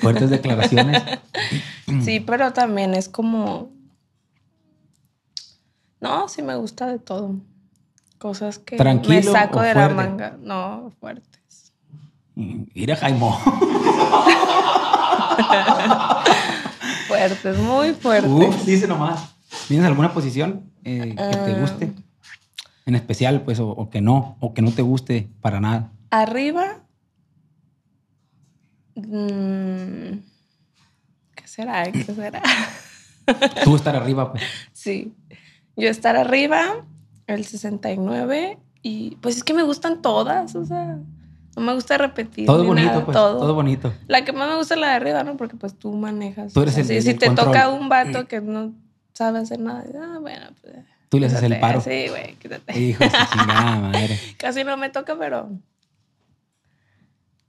[0.00, 1.02] Fuertes declaraciones.
[2.02, 3.70] Sí, pero también es como,
[6.00, 7.36] no, sí me gusta de todo.
[8.18, 10.36] Cosas que ¿Tranquilo me saco de la manga.
[10.40, 11.72] No, fuertes.
[12.34, 13.38] Mira, Jaimo.
[17.18, 18.30] Fuertes, muy fuertes.
[18.30, 19.34] Uf, dice nomás.
[19.68, 21.58] ¿Tienes alguna posición eh, que te Ah.
[21.60, 21.92] guste?
[22.86, 25.90] En especial, pues, o, o que no, o que no te guste para nada.
[26.10, 26.80] Arriba.
[28.96, 30.18] mm,
[31.34, 31.84] ¿Qué será?
[31.90, 32.42] ¿Qué será?
[33.64, 34.42] Tú estar arriba, pues.
[34.72, 35.14] sí.
[35.76, 36.84] Yo estar arriba
[37.26, 40.98] el 69 y pues es que me gustan todas, o sea,
[41.56, 42.46] no me gusta repetir.
[42.46, 43.14] Todo ni bonito, nada, pues.
[43.16, 43.54] Todo.
[43.54, 43.92] bonito.
[44.06, 45.36] La que más me gusta es la de arriba, ¿no?
[45.36, 46.52] Porque pues tú manejas.
[46.52, 48.72] Tú eres o sea, el- si, el si te toca un vato que no
[49.12, 50.74] sabe hacer nada, ah, bueno, pues.
[51.08, 51.80] Tú le haces el paro.
[51.80, 52.78] Sí, güey, quítate.
[52.78, 54.18] Hijo de chingada madre.
[54.36, 55.48] Casi no me toca, pero.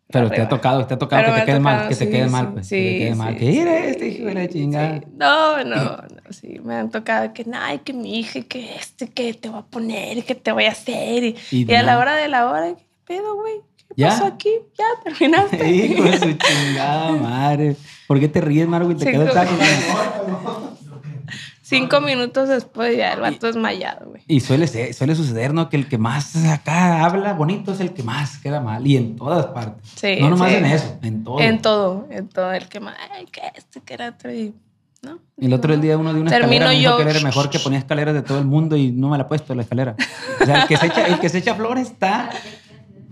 [0.07, 2.11] Pero te ha tocado, te ha tocado Pero que te quede mal, que te sí,
[2.11, 2.69] quede sí, mal, pues.
[2.69, 3.33] que te sí, quede mal.
[3.33, 4.47] sí, Que mire sí, este hijo de la sí.
[4.49, 5.01] chingada.
[5.17, 5.97] No, no, no,
[6.29, 9.65] sí, me han tocado que, ay, que mi hija, que este, que te va a
[9.65, 11.23] poner, que te voy a hacer.
[11.23, 13.55] Y, Y y a la hora de la hora, ¿qué pedo, güey?
[13.89, 14.09] ¿Qué ¿Ya?
[14.09, 14.49] pasó aquí?
[14.77, 15.69] Ya terminaste.
[15.71, 17.75] Hijo de su chingada madre.
[18.07, 18.97] ¿Por qué te ríes, Marvin?
[18.97, 19.51] Te como- taco.
[21.61, 24.21] Cinco minutos después ya el vato desmayado, güey.
[24.27, 25.67] Y suele, ser- suele suceder, ¿no?
[25.67, 28.85] Que el que más acá habla bonito es el que más queda mal.
[28.85, 29.89] Y en todas partes.
[29.95, 30.57] Sí, no nomás sí.
[30.57, 31.39] en eso, en todo.
[31.39, 32.53] En todo, en todo.
[32.53, 34.31] El que más, ay, que este, que era otro.
[34.31, 34.53] Y,
[35.01, 35.17] ¿no?
[35.37, 37.03] El otro el día uno de una escalera me dijo yo.
[37.03, 39.27] que era mejor que ponía escaleras de todo el mundo y no me la ha
[39.27, 39.95] puesto la escalera.
[40.39, 42.29] O sea, el que se echa, el que se echa flores está,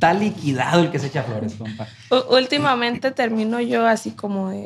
[0.04, 1.88] está liquidado el que se echa flores, compa.
[2.12, 4.66] U- Últimamente termino yo así como de,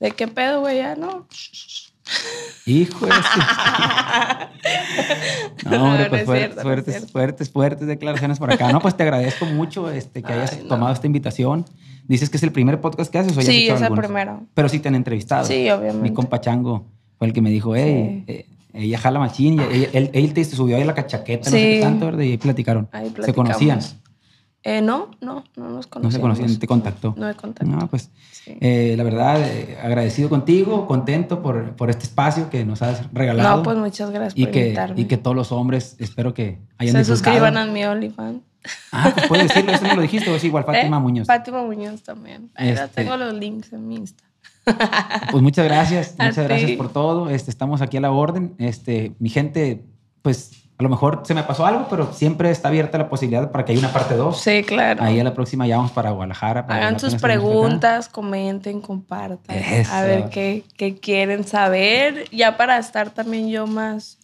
[0.00, 0.76] ¿de qué pedo, güey?
[0.78, 1.26] Ya no.
[2.66, 3.18] Hijo de su-
[5.70, 7.12] No, hombre, No, pues no es fuertes, no fuertes, cierto.
[7.12, 8.70] fuertes, fuertes declaraciones por acá.
[8.72, 10.68] No, pues te agradezco mucho este, que hayas Ay, no.
[10.68, 11.64] tomado esta invitación.
[12.06, 13.92] Dices que es el primer podcast que haces o ya has Sí, hecho es el
[13.94, 14.42] primero.
[14.54, 15.44] Pero sí te han entrevistado.
[15.46, 16.02] Sí, obviamente.
[16.02, 16.86] Mi compa Chango
[17.18, 18.32] fue el que me dijo, hey, Sí.
[18.32, 21.58] eh, ella jala machín y ella- él, él te subió ahí la cachaqueta, no sé
[21.58, 21.64] Sí.
[21.76, 22.22] qué tanto, ¿verdad?
[22.22, 22.88] Y ahí platicaron.
[22.92, 23.80] Ahí ¿Se conocían?
[24.64, 26.02] Eh, no, no, no nos conocíamos.
[26.04, 27.14] No se conocían, te contactó.
[27.16, 27.70] No me contactó.
[27.70, 28.56] No, pues Sí.
[28.60, 33.58] eh, la verdad, eh, agradecido contigo, contento por, por este espacio que nos has regalado.
[33.58, 35.00] No, pues muchas gracias y por que, invitarme.
[35.00, 37.34] y que todos los hombres, espero que hayan se disfrutado.
[37.36, 38.42] suscriban a mi OnlyFans.
[38.92, 41.00] Ah, pues puedes decirlo, eso no lo dijiste, es igual, Fátima ¿Eh?
[41.00, 41.26] Muñoz.
[41.26, 42.50] Fátima Muñoz también.
[42.56, 44.24] Este- tengo los links en mi Insta.
[45.30, 46.76] Pues muchas gracias, A muchas gracias ti.
[46.76, 47.30] por todo.
[47.30, 48.54] Este, estamos aquí a la orden.
[48.58, 49.84] Este, mi gente,
[50.20, 53.64] pues a lo mejor se me pasó algo, pero siempre está abierta la posibilidad para
[53.64, 54.40] que haya una parte 2.
[54.40, 55.02] Sí, claro.
[55.02, 56.66] Ahí a la próxima ya vamos para Guadalajara.
[56.66, 59.56] para Hagan sus preguntas, comenten, compartan.
[59.56, 59.92] Eso.
[59.92, 62.30] A ver qué, qué quieren saber.
[62.30, 64.18] Ya para estar también yo más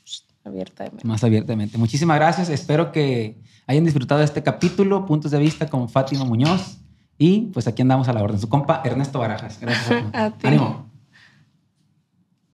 [0.45, 1.09] abierta de mente.
[1.09, 1.77] Más abiertamente.
[1.77, 2.49] Muchísimas gracias.
[2.49, 3.37] Espero que
[3.67, 6.79] hayan disfrutado de este capítulo, puntos de vista con Fátima Muñoz.
[7.19, 8.39] Y pues aquí andamos a la orden.
[8.39, 9.59] Su compa Ernesto Barajas.
[9.61, 10.05] Gracias.
[10.13, 10.47] A ti.
[10.47, 10.94] Ánimo.